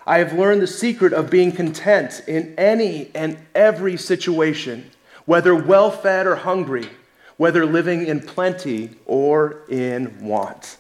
I 0.07 0.19
have 0.19 0.33
learned 0.33 0.63
the 0.63 0.67
secret 0.67 1.13
of 1.13 1.31
being 1.31 1.53
content 1.53 2.23
in 2.27 2.55
any 2.59 3.11
and 3.15 3.39
every 3.55 3.97
situation, 3.97 4.91
whether 5.27 5.55
well 5.55 5.91
fed 5.91 6.27
or 6.27 6.37
hungry, 6.37 6.89
whether 7.37 7.65
living 7.65 8.07
in 8.07 8.21
plenty 8.21 8.91
or 9.07 9.63
in 9.69 10.25
want. 10.25 10.79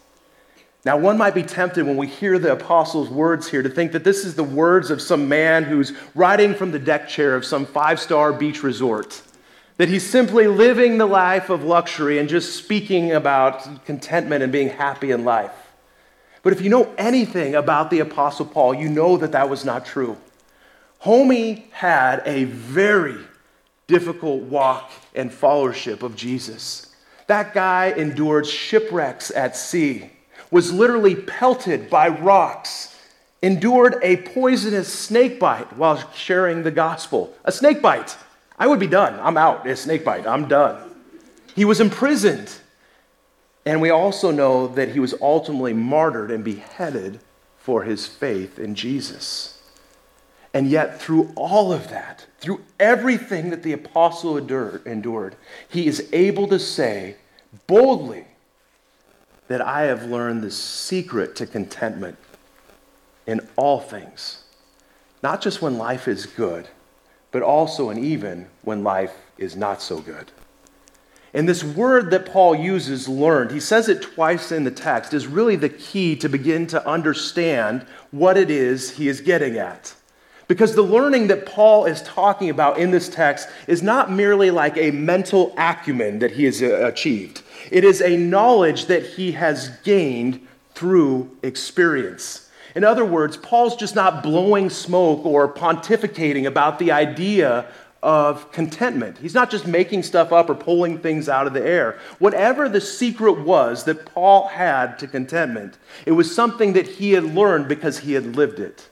Now, 0.84 0.96
one 0.96 1.16
might 1.16 1.34
be 1.34 1.44
tempted 1.44 1.86
when 1.86 1.96
we 1.96 2.08
hear 2.08 2.40
the 2.40 2.52
apostles' 2.52 3.08
words 3.08 3.48
here 3.48 3.62
to 3.62 3.68
think 3.68 3.92
that 3.92 4.02
this 4.02 4.24
is 4.24 4.34
the 4.34 4.42
words 4.42 4.90
of 4.90 5.00
some 5.00 5.28
man 5.28 5.62
who's 5.62 5.92
riding 6.16 6.54
from 6.54 6.72
the 6.72 6.78
deck 6.80 7.08
chair 7.08 7.36
of 7.36 7.44
some 7.44 7.66
five 7.66 8.00
star 8.00 8.32
beach 8.32 8.64
resort, 8.64 9.22
that 9.76 9.88
he's 9.88 10.08
simply 10.08 10.48
living 10.48 10.98
the 10.98 11.06
life 11.06 11.50
of 11.50 11.62
luxury 11.62 12.18
and 12.18 12.28
just 12.28 12.56
speaking 12.56 13.12
about 13.12 13.84
contentment 13.84 14.42
and 14.42 14.50
being 14.50 14.70
happy 14.70 15.12
in 15.12 15.24
life. 15.24 15.61
But 16.42 16.52
if 16.52 16.60
you 16.60 16.70
know 16.70 16.92
anything 16.98 17.54
about 17.54 17.90
the 17.90 18.00
apostle 18.00 18.46
Paul, 18.46 18.74
you 18.74 18.88
know 18.88 19.16
that 19.16 19.32
that 19.32 19.48
was 19.48 19.64
not 19.64 19.86
true. 19.86 20.16
Homie 21.02 21.70
had 21.70 22.22
a 22.26 22.44
very 22.44 23.18
difficult 23.86 24.42
walk 24.42 24.90
and 25.14 25.30
followership 25.30 26.02
of 26.02 26.16
Jesus. 26.16 26.94
That 27.26 27.54
guy 27.54 27.92
endured 27.96 28.46
shipwrecks 28.46 29.30
at 29.30 29.56
sea 29.56 30.10
was 30.50 30.72
literally 30.72 31.14
pelted 31.14 31.88
by 31.88 32.08
rocks, 32.08 32.96
endured 33.40 33.96
a 34.02 34.18
poisonous 34.18 34.92
snake 34.92 35.40
bite 35.40 35.76
while 35.76 36.10
sharing 36.12 36.62
the 36.62 36.70
gospel. 36.70 37.34
A 37.44 37.50
snake 37.50 37.80
bite. 37.80 38.16
I 38.58 38.66
would 38.66 38.78
be 38.78 38.86
done. 38.86 39.18
I'm 39.20 39.36
out. 39.36 39.66
A 39.66 39.74
snake 39.74 40.04
bite. 40.04 40.26
I'm 40.26 40.46
done. 40.46 40.94
He 41.54 41.64
was 41.64 41.80
imprisoned. 41.80 42.52
And 43.64 43.80
we 43.80 43.90
also 43.90 44.30
know 44.30 44.66
that 44.68 44.90
he 44.90 45.00
was 45.00 45.14
ultimately 45.20 45.72
martyred 45.72 46.30
and 46.30 46.42
beheaded 46.42 47.20
for 47.58 47.84
his 47.84 48.06
faith 48.06 48.58
in 48.58 48.74
Jesus. 48.74 49.60
And 50.54 50.68
yet, 50.68 51.00
through 51.00 51.32
all 51.36 51.72
of 51.72 51.88
that, 51.88 52.26
through 52.38 52.60
everything 52.78 53.50
that 53.50 53.62
the 53.62 53.72
apostle 53.72 54.36
endured, 54.36 55.36
he 55.68 55.86
is 55.86 56.08
able 56.12 56.48
to 56.48 56.58
say 56.58 57.16
boldly 57.66 58.26
that 59.48 59.60
I 59.60 59.82
have 59.82 60.04
learned 60.04 60.42
the 60.42 60.50
secret 60.50 61.36
to 61.36 61.46
contentment 61.46 62.18
in 63.26 63.40
all 63.56 63.80
things, 63.80 64.44
not 65.22 65.40
just 65.40 65.62
when 65.62 65.78
life 65.78 66.08
is 66.08 66.26
good, 66.26 66.68
but 67.30 67.42
also 67.42 67.88
and 67.90 67.98
even 67.98 68.46
when 68.62 68.82
life 68.82 69.14
is 69.38 69.56
not 69.56 69.80
so 69.80 70.00
good. 70.00 70.30
And 71.34 71.48
this 71.48 71.64
word 71.64 72.10
that 72.10 72.26
Paul 72.26 72.54
uses, 72.54 73.08
learned, 73.08 73.52
he 73.52 73.60
says 73.60 73.88
it 73.88 74.02
twice 74.02 74.52
in 74.52 74.64
the 74.64 74.70
text, 74.70 75.14
is 75.14 75.26
really 75.26 75.56
the 75.56 75.70
key 75.70 76.14
to 76.16 76.28
begin 76.28 76.66
to 76.68 76.86
understand 76.86 77.86
what 78.10 78.36
it 78.36 78.50
is 78.50 78.90
he 78.90 79.08
is 79.08 79.22
getting 79.22 79.56
at. 79.56 79.94
Because 80.46 80.74
the 80.74 80.82
learning 80.82 81.28
that 81.28 81.46
Paul 81.46 81.86
is 81.86 82.02
talking 82.02 82.50
about 82.50 82.76
in 82.76 82.90
this 82.90 83.08
text 83.08 83.48
is 83.66 83.82
not 83.82 84.10
merely 84.10 84.50
like 84.50 84.76
a 84.76 84.90
mental 84.90 85.54
acumen 85.56 86.18
that 86.18 86.32
he 86.32 86.44
has 86.44 86.60
uh, 86.60 86.86
achieved, 86.86 87.42
it 87.70 87.84
is 87.84 88.02
a 88.02 88.18
knowledge 88.18 88.86
that 88.86 89.06
he 89.06 89.32
has 89.32 89.70
gained 89.84 90.46
through 90.74 91.30
experience. 91.42 92.50
In 92.74 92.84
other 92.84 93.04
words, 93.04 93.36
Paul's 93.36 93.76
just 93.76 93.94
not 93.94 94.22
blowing 94.22 94.70
smoke 94.70 95.24
or 95.24 95.52
pontificating 95.52 96.46
about 96.46 96.78
the 96.78 96.90
idea 96.90 97.66
of 98.02 98.50
contentment. 98.50 99.18
He's 99.18 99.34
not 99.34 99.50
just 99.50 99.66
making 99.66 100.02
stuff 100.02 100.32
up 100.32 100.50
or 100.50 100.54
pulling 100.54 100.98
things 100.98 101.28
out 101.28 101.46
of 101.46 101.52
the 101.52 101.64
air. 101.64 101.98
Whatever 102.18 102.68
the 102.68 102.80
secret 102.80 103.40
was 103.40 103.84
that 103.84 104.06
Paul 104.06 104.48
had 104.48 104.98
to 104.98 105.06
contentment, 105.06 105.78
it 106.04 106.12
was 106.12 106.34
something 106.34 106.72
that 106.72 106.88
he 106.88 107.12
had 107.12 107.24
learned 107.24 107.68
because 107.68 108.00
he 108.00 108.14
had 108.14 108.36
lived 108.36 108.58
it. 108.58 108.88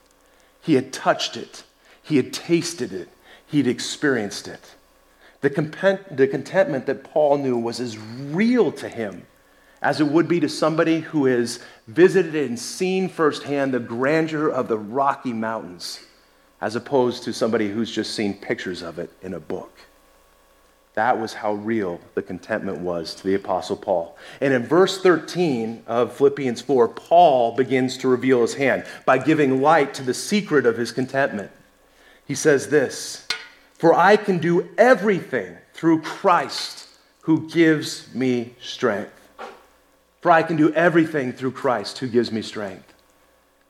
He 0.61 0.75
had 0.75 0.93
touched 0.93 1.37
it. 1.37 1.65
He 2.03 2.17
had 2.17 2.33
tasted 2.33 2.93
it. 2.93 3.09
He'd 3.47 3.67
experienced 3.67 4.47
it. 4.47 4.75
The, 5.41 5.51
contentment 5.51 6.87
that 6.87 7.03
Paul 7.03 7.39
knew 7.39 7.57
was 7.57 7.81
as 7.81 7.99
real 7.99 8.71
to 8.73 8.89
him 8.89 9.27
as 9.83 9.99
it 9.99 10.07
would 10.07 10.29
be 10.29 10.39
to 10.41 10.49
somebody 10.49 11.01
who 11.01 11.25
has 11.25 11.59
visited 11.89 12.35
and 12.35 12.59
seen 12.59 13.09
firsthand 13.09 13.73
the 13.73 13.81
grandeur 13.81 14.49
of 14.49 14.69
the 14.69 14.77
Rocky 14.77 15.33
Mountains 15.33 16.01
as 16.61 16.77
opposed 16.77 17.23
to 17.25 17.33
somebody 17.33 17.71
who's 17.71 17.91
just 17.91 18.15
seen 18.15 18.35
pictures 18.35 18.83
of 18.83 18.99
it 18.99 19.11
in 19.23 19.35
a 19.35 19.41
book. 19.41 19.73
That 20.95 21.21
was 21.21 21.33
how 21.35 21.55
real 21.55 22.01
the 22.15 22.23
contentment 22.23 22.79
was 22.79 23.15
to 23.15 23.25
the 23.25 23.35
Apostle 23.35 23.77
Paul. 23.77 24.17
And 24.41 24.53
in 24.53 24.67
verse 24.67 25.01
13 25.01 25.85
of 25.87 26.13
Philippians 26.15 26.61
4, 26.63 26.89
Paul 26.89 27.57
begins 27.57 27.97
to 27.99 28.09
reveal 28.09 28.43
his 28.43 28.55
hand 28.55 28.85
by 29.07 29.19
giving 29.19 29.63
light 29.63 29.95
to 29.95 30.03
the 30.03 30.15
secret 30.15 30.67
of 30.67 30.77
his 30.77 30.93
contentment. 30.93 31.53
He 32.27 32.35
says 32.35 32.69
this 32.69 33.27
For 33.75 33.95
I 33.95 34.17
can 34.17 34.39
do 34.39 34.69
everything 34.77 35.57
through 35.75 36.03
Christ 36.03 36.89
who 37.23 37.49
gives 37.49 38.13
me 38.15 38.55
strength. 38.61 39.13
For 40.21 40.31
I 40.31 40.43
can 40.43 40.57
do 40.57 40.73
everything 40.75 41.33
through 41.33 41.53
Christ 41.53 41.99
who 41.99 42.09
gives 42.09 42.31
me 42.31 42.43
strength. 42.43 42.90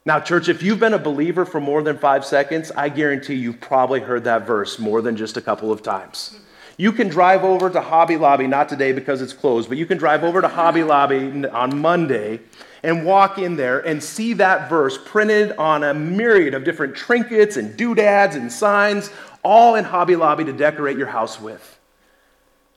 Now, 0.07 0.19
church, 0.19 0.49
if 0.49 0.63
you've 0.63 0.81
been 0.81 0.95
a 0.95 0.99
believer 0.99 1.45
for 1.45 1.61
more 1.61 1.83
than 1.83 1.99
five 1.99 2.25
seconds, 2.25 2.71
I 2.71 2.89
guarantee 2.89 3.35
you've 3.35 3.61
probably 3.61 4.01
heard 4.01 4.25
that 4.25 4.47
verse 4.47 4.79
more 4.79 5.03
than 5.03 5.15
just 5.15 5.37
a 5.37 5.43
couple 5.43 5.71
of 5.71 5.83
times. 5.83 6.39
You 6.79 6.91
can 6.93 7.09
drive 7.09 7.45
over 7.45 7.69
to 7.69 7.83
Hobby 7.83 8.17
Lobby, 8.17 8.47
not 8.47 8.71
today 8.71 8.93
because 8.93 9.21
it's 9.21 9.35
closed, 9.35 9.69
but 9.69 9.77
you 9.77 9.85
can 9.85 9.99
drive 9.99 10.25
over 10.25 10.41
to 10.41 10.49
Hobby 10.49 10.83
Lobby 10.83 11.47
on 11.47 11.79
Monday 11.79 12.41
and 12.83 13.05
walk 13.05 13.37
in 13.37 13.57
there 13.57 13.81
and 13.81 14.03
see 14.03 14.33
that 14.35 14.71
verse 14.71 14.97
printed 15.05 15.53
on 15.59 15.85
a 15.85 15.93
myriad 15.93 16.55
of 16.55 16.65
different 16.65 16.97
trinkets 16.97 17.59
and 17.59 17.77
doodads 17.77 18.37
and 18.37 18.51
signs, 18.51 19.11
all 19.43 19.75
in 19.75 19.85
Hobby 19.85 20.17
Lobby 20.17 20.45
to 20.45 20.53
decorate 20.55 20.97
your 20.97 21.09
house 21.09 21.39
with. 21.39 21.79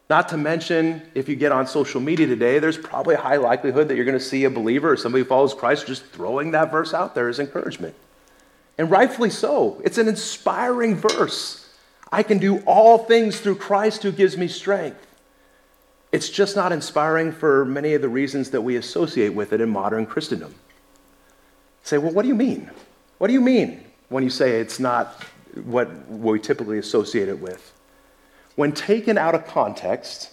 Not 0.09 0.29
to 0.29 0.37
mention, 0.37 1.01
if 1.15 1.29
you 1.29 1.35
get 1.35 1.51
on 1.51 1.65
social 1.65 2.01
media 2.01 2.27
today, 2.27 2.59
there's 2.59 2.77
probably 2.77 3.15
a 3.15 3.19
high 3.19 3.37
likelihood 3.37 3.87
that 3.87 3.95
you're 3.95 4.05
going 4.05 4.17
to 4.17 4.23
see 4.23 4.43
a 4.43 4.49
believer 4.49 4.91
or 4.91 4.97
somebody 4.97 5.23
who 5.23 5.29
follows 5.29 5.53
Christ 5.53 5.87
just 5.87 6.05
throwing 6.05 6.51
that 6.51 6.71
verse 6.71 6.93
out 6.93 7.15
there 7.15 7.29
as 7.29 7.39
encouragement. 7.39 7.95
And 8.77 8.91
rightfully 8.91 9.29
so. 9.29 9.81
It's 9.83 9.97
an 9.97 10.07
inspiring 10.07 10.95
verse. 10.95 11.69
I 12.11 12.21
can 12.21 12.37
do 12.37 12.59
all 12.65 12.99
things 12.99 13.39
through 13.39 13.55
Christ 13.55 14.03
who 14.03 14.11
gives 14.11 14.37
me 14.37 14.47
strength. 14.47 15.07
It's 16.11 16.29
just 16.29 16.55
not 16.55 16.71
inspiring 16.71 17.31
for 17.31 17.65
many 17.65 17.95
of 17.95 18.01
the 18.01 18.09
reasons 18.09 18.51
that 18.51 18.61
we 18.61 18.75
associate 18.75 19.33
with 19.33 19.51
it 19.51 19.61
in 19.61 19.69
modern 19.69 20.05
Christendom. 20.05 20.53
Say, 21.81 21.97
well, 21.97 22.11
what 22.11 22.21
do 22.21 22.27
you 22.27 22.35
mean? 22.35 22.69
What 23.17 23.27
do 23.27 23.33
you 23.33 23.41
mean 23.41 23.83
when 24.09 24.23
you 24.23 24.29
say 24.29 24.59
it's 24.59 24.79
not 24.79 25.23
what 25.63 26.07
we 26.09 26.39
typically 26.39 26.77
associate 26.77 27.29
it 27.29 27.39
with? 27.39 27.73
When 28.55 28.71
taken 28.71 29.17
out 29.17 29.35
of 29.35 29.47
context, 29.47 30.29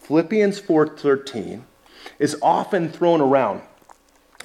Philippians 0.00 0.60
4:13 0.60 1.64
is 2.18 2.36
often 2.42 2.90
thrown 2.90 3.20
around 3.20 3.62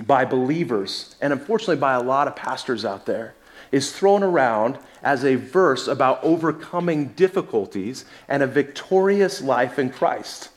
by 0.06 0.24
believers 0.24 1.16
and 1.20 1.34
unfortunately 1.34 1.76
by 1.76 1.94
a 1.94 2.02
lot 2.02 2.28
of 2.28 2.36
pastors 2.36 2.86
out 2.86 3.06
there 3.06 3.34
is 3.72 3.92
thrown 3.92 4.24
around 4.24 4.78
as 5.04 5.24
a 5.24 5.36
verse 5.36 5.88
about 5.88 6.24
overcoming 6.24 7.10
difficulties 7.10 8.06
and 8.28 8.42
a 8.42 8.48
victorious 8.48 9.42
life 9.42 9.78
in 9.78 9.90
Christ. 9.90 10.50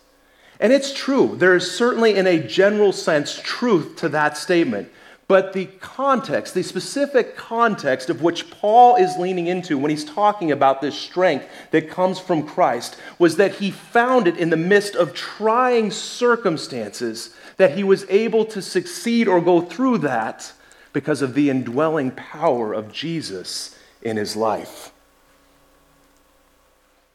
And 0.61 0.73
it's 0.73 0.95
true. 0.95 1.35
There 1.37 1.57
is 1.57 1.71
certainly, 1.71 2.15
in 2.15 2.27
a 2.27 2.39
general 2.39 2.93
sense, 2.93 3.41
truth 3.43 3.97
to 3.97 4.09
that 4.11 4.39
statement. 4.39 4.89
But 5.33 5.55
the 5.55 5.65
context, 5.81 6.53
the 6.53 6.63
specific 6.63 7.39
context 7.39 8.11
of 8.11 8.21
which 8.21 8.51
Paul 8.51 8.97
is 8.97 9.17
leaning 9.17 9.47
into 9.47 9.79
when 9.79 9.89
he's 9.89 10.05
talking 10.05 10.53
about 10.53 10.83
this 10.83 10.95
strength 10.95 11.47
that 11.71 11.89
comes 11.89 12.19
from 12.19 12.47
Christ 12.47 12.99
was 13.19 13.37
that 13.37 13.55
he 13.55 13.71
found 13.71 14.29
it 14.29 14.37
in 14.37 14.51
the 14.51 14.59
midst 14.59 14.95
of 14.95 15.15
trying 15.15 15.91
circumstances 15.91 17.35
that 17.57 17.79
he 17.79 17.83
was 17.83 18.05
able 18.11 18.45
to 18.45 18.61
succeed 18.61 19.27
or 19.27 19.41
go 19.41 19.63
through 19.63 19.97
that 19.99 20.53
because 20.93 21.23
of 21.23 21.33
the 21.33 21.49
indwelling 21.49 22.11
power 22.11 22.75
of 22.75 22.93
Jesus 22.93 23.75
in 24.03 24.19
his 24.19 24.37
life. 24.37 24.93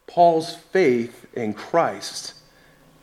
Paul's 0.07 0.55
faith 0.55 1.27
in 1.35 1.53
Christ 1.53 2.33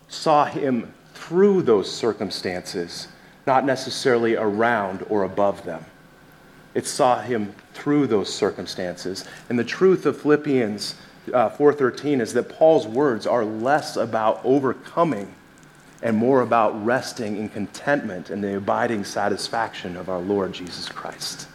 saw 0.08 0.46
him 0.46 0.92
through 1.14 1.62
those 1.62 1.88
circumstances 1.88 3.06
not 3.46 3.64
necessarily 3.64 4.36
around 4.36 5.04
or 5.08 5.24
above 5.24 5.64
them. 5.64 5.84
It 6.74 6.86
saw 6.86 7.20
him 7.20 7.54
through 7.72 8.06
those 8.08 8.32
circumstances. 8.32 9.24
And 9.48 9.58
the 9.58 9.64
truth 9.64 10.06
of 10.06 10.20
Philippians 10.20 10.96
uh, 11.32 11.48
4:13 11.50 12.20
is 12.20 12.34
that 12.34 12.48
Paul's 12.48 12.86
words 12.86 13.26
are 13.26 13.44
less 13.44 13.96
about 13.96 14.40
overcoming 14.44 15.34
and 16.02 16.16
more 16.16 16.42
about 16.42 16.84
resting 16.84 17.36
in 17.36 17.48
contentment 17.48 18.28
and 18.28 18.44
the 18.44 18.56
abiding 18.56 19.04
satisfaction 19.04 19.96
of 19.96 20.08
our 20.08 20.18
Lord 20.18 20.52
Jesus 20.52 20.88
Christ. 20.88 21.48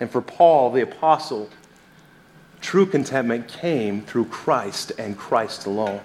And 0.00 0.10
for 0.10 0.20
Paul, 0.20 0.72
the 0.72 0.82
apostle, 0.82 1.48
true 2.60 2.86
contentment 2.86 3.46
came 3.46 4.02
through 4.02 4.24
Christ 4.26 4.90
and 4.98 5.16
Christ 5.16 5.66
alone. 5.66 6.00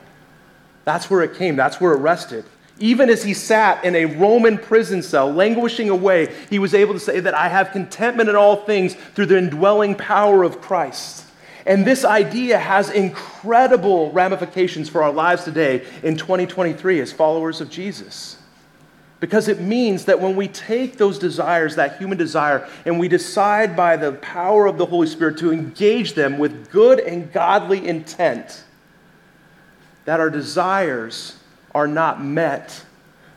That's 0.86 1.10
where 1.10 1.24
it 1.24 1.36
came, 1.36 1.56
that's 1.56 1.82
where 1.82 1.94
it 1.94 1.98
rested. 1.98 2.46
Even 2.80 3.10
as 3.10 3.24
he 3.24 3.34
sat 3.34 3.84
in 3.84 3.96
a 3.96 4.06
Roman 4.06 4.58
prison 4.58 5.02
cell, 5.02 5.32
languishing 5.32 5.90
away, 5.90 6.34
he 6.50 6.60
was 6.60 6.74
able 6.74 6.94
to 6.94 7.00
say 7.00 7.20
that 7.20 7.34
I 7.34 7.50
have 7.50 7.72
contentment 7.72 8.30
in 8.30 8.36
all 8.36 8.58
things 8.58 8.96
through 9.16 9.28
the 9.28 9.38
indwelling 9.38 9.96
power 9.96 10.44
of 10.44 10.62
Christ. 10.62 11.26
And 11.66 11.86
this 11.86 12.06
idea 12.06 12.58
has 12.58 12.90
incredible 12.90 14.12
ramifications 14.12 14.88
for 14.90 15.04
our 15.04 15.12
lives 15.12 15.44
today 15.44 15.86
in 16.04 16.16
2023 16.16 17.02
as 17.02 17.12
followers 17.12 17.60
of 17.60 17.70
Jesus. 17.70 18.38
Because 19.20 19.50
it 19.50 19.60
means 19.60 20.06
that 20.06 20.22
when 20.22 20.38
we 20.38 20.48
take 20.48 20.98
those 20.98 21.20
desires, 21.20 21.76
that 21.76 21.98
human 21.98 22.18
desire, 22.18 22.68
and 22.86 22.98
we 22.98 23.10
decide 23.10 23.76
by 23.76 23.98
the 23.98 24.14
power 24.14 24.66
of 24.66 24.78
the 24.78 24.86
Holy 24.86 25.08
Spirit 25.08 25.38
to 25.40 25.52
engage 25.52 26.14
them 26.14 26.38
with 26.38 26.72
good 26.72 27.02
and 27.02 27.32
godly 27.34 27.86
intent, 27.86 28.64
that 30.06 30.22
our 30.22 30.30
desires 30.30 31.39
are 31.80 31.88
not 31.88 32.22
met 32.22 32.84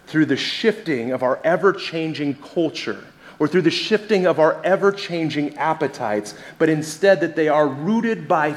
through 0.08 0.26
the 0.26 0.36
shifting 0.36 1.12
of 1.12 1.22
our 1.22 1.40
ever 1.44 1.72
changing 1.72 2.34
culture 2.34 3.04
or 3.38 3.46
through 3.46 3.62
the 3.62 3.70
shifting 3.70 4.26
of 4.26 4.40
our 4.40 4.60
ever 4.64 4.90
changing 4.90 5.56
appetites, 5.56 6.34
but 6.58 6.68
instead 6.68 7.20
that 7.20 7.36
they 7.36 7.48
are 7.48 7.68
rooted 7.68 8.26
by 8.26 8.52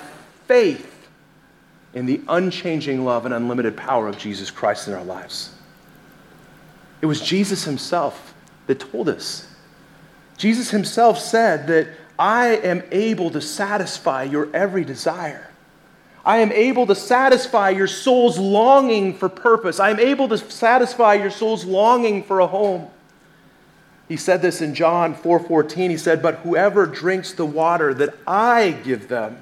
faith 0.48 1.08
in 1.94 2.08
the 2.08 2.20
unchanging 2.28 3.06
love 3.06 3.26
and 3.26 3.34
unlimited 3.34 3.78
power 3.78 4.08
of 4.08 4.18
Jesus 4.18 4.50
Christ 4.50 4.88
in 4.88 4.96
our 4.96 5.04
lives. 5.04 5.54
It 7.02 7.06
was 7.06 7.22
Jesus 7.22 7.64
himself 7.64 8.34
that 8.66 8.80
told 8.80 9.08
us. 9.08 9.48
Jesus 10.36 10.72
himself 10.72 11.20
said 11.20 11.68
that 11.68 11.90
I 12.18 12.48
am 12.48 12.82
able 12.92 13.30
to 13.30 13.40
satisfy 13.40 14.24
your 14.24 14.50
every 14.52 14.84
desire. 14.84 15.52
I 16.26 16.38
am 16.38 16.52
able 16.52 16.88
to 16.88 16.96
satisfy 16.96 17.70
your 17.70 17.88
soul's 17.88 18.40
longing 18.40 19.14
for 19.14 19.30
purpose. 19.30 19.80
I 19.80 19.92
am 19.92 20.00
able 20.00 20.28
to 20.30 20.38
satisfy 20.38 21.14
your 21.14 21.30
soul's 21.30 21.66
longing 21.66 22.24
for 22.24 22.40
a 22.40 22.48
home. 22.48 22.88
He 24.08 24.18
said 24.18 24.42
this 24.42 24.62
in 24.62 24.74
John 24.74 25.14
4:14. 25.14 25.92
he 25.92 25.98
said, 25.98 26.22
"But 26.22 26.36
whoever 26.44 26.86
drinks 26.88 27.32
the 27.32 27.46
water 27.46 27.94
that 27.94 28.16
I 28.28 28.76
give 28.84 29.08
them 29.08 29.38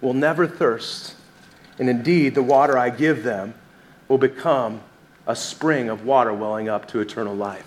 will 0.00 0.14
never 0.14 0.46
thirst. 0.46 1.14
And 1.78 1.90
indeed, 1.90 2.34
the 2.34 2.42
water 2.42 2.78
I 2.78 2.88
give 2.88 3.22
them 3.22 3.54
will 4.08 4.18
become 4.18 4.80
a 5.26 5.36
spring 5.36 5.88
of 5.90 6.06
water 6.06 6.32
welling 6.32 6.68
up 6.68 6.86
to 6.88 7.00
eternal 7.00 7.34
life." 7.34 7.66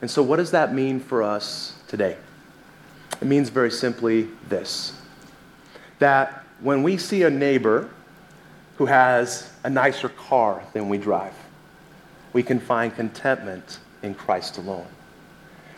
And 0.00 0.10
so 0.10 0.22
what 0.22 0.36
does 0.36 0.50
that 0.50 0.74
mean 0.74 1.00
for 1.00 1.22
us 1.22 1.72
today? 1.86 2.16
It 3.20 3.26
means 3.26 3.48
very 3.48 3.70
simply 3.70 4.28
this. 4.48 4.92
That 5.98 6.44
when 6.60 6.82
we 6.82 6.96
see 6.96 7.22
a 7.22 7.30
neighbor 7.30 7.88
who 8.76 8.86
has 8.86 9.50
a 9.64 9.70
nicer 9.70 10.08
car 10.08 10.62
than 10.72 10.88
we 10.88 10.98
drive, 10.98 11.34
we 12.32 12.42
can 12.42 12.60
find 12.60 12.94
contentment 12.94 13.78
in 14.02 14.14
Christ 14.14 14.58
alone. 14.58 14.86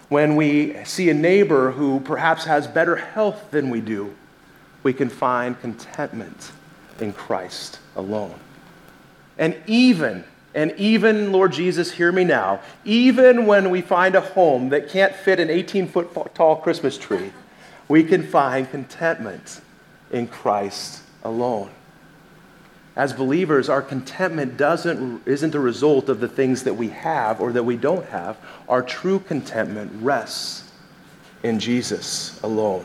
When 0.09 0.37
we 0.37 0.83
see 0.85 1.09
a 1.11 1.15
neighbor 1.15 1.71
who 1.71 2.01
perhaps 2.01 2.45
has 2.45 2.67
better 2.67 2.97
health 2.97 3.51
than 3.51 3.71
we 3.71 3.81
do, 3.81 4.15
we 4.83 4.93
can 4.93 5.09
find 5.09 5.61
contentment 5.61 6.53
in 7.01 7.13
Christ 7.13 7.79
alone. 7.97 8.35
And 9.39 9.57
even, 9.67 10.25
and 10.55 10.73
even, 10.77 11.33
Lord 11.33 11.53
Jesus, 11.53 11.93
hear 11.93 12.11
me 12.11 12.25
now, 12.25 12.61
even 12.85 13.47
when 13.47 13.71
we 13.71 13.81
find 13.81 14.15
a 14.15 14.21
home 14.21 14.71
that 14.71 14.89
can't 14.89 15.15
fit 15.15 15.39
an 15.39 15.49
18 15.49 15.87
foot 15.87 16.35
tall 16.35 16.57
Christmas 16.57 16.99
tree, 16.99 17.33
we 17.89 18.03
can 18.03 18.27
find 18.27 18.71
contentment 18.71 19.61
in 20.11 20.27
Christ 20.27 21.03
alone. 21.23 21.71
As 22.97 23.13
believers, 23.13 23.69
our 23.69 23.83
contentment 23.83 24.57
doesn't, 24.57 25.27
isn't 25.27 25.55
a 25.55 25.61
result 25.61 26.09
of 26.09 26.21
the 26.21 26.29
things 26.29 26.65
that 26.65 26.75
we 26.75 26.89
have 26.89 27.41
or 27.41 27.53
that 27.53 27.63
we 27.63 27.77
don't 27.77 28.05
have. 28.07 28.37
Our 28.69 28.83
true 28.83 29.21
contentment 29.21 29.93
rests 30.03 30.71
in 31.43 31.61
Jesus 31.61 32.41
alone. 32.43 32.85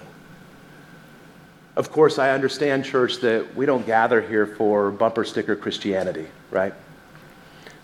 Of 1.75 1.91
course, 1.91 2.19
I 2.19 2.29
understand, 2.29 2.85
church, 2.85 3.17
that 3.17 3.55
we 3.55 3.65
don't 3.65 3.85
gather 3.85 4.21
here 4.21 4.47
for 4.47 4.91
bumper 4.91 5.25
sticker 5.25 5.55
Christianity, 5.55 6.27
right? 6.49 6.73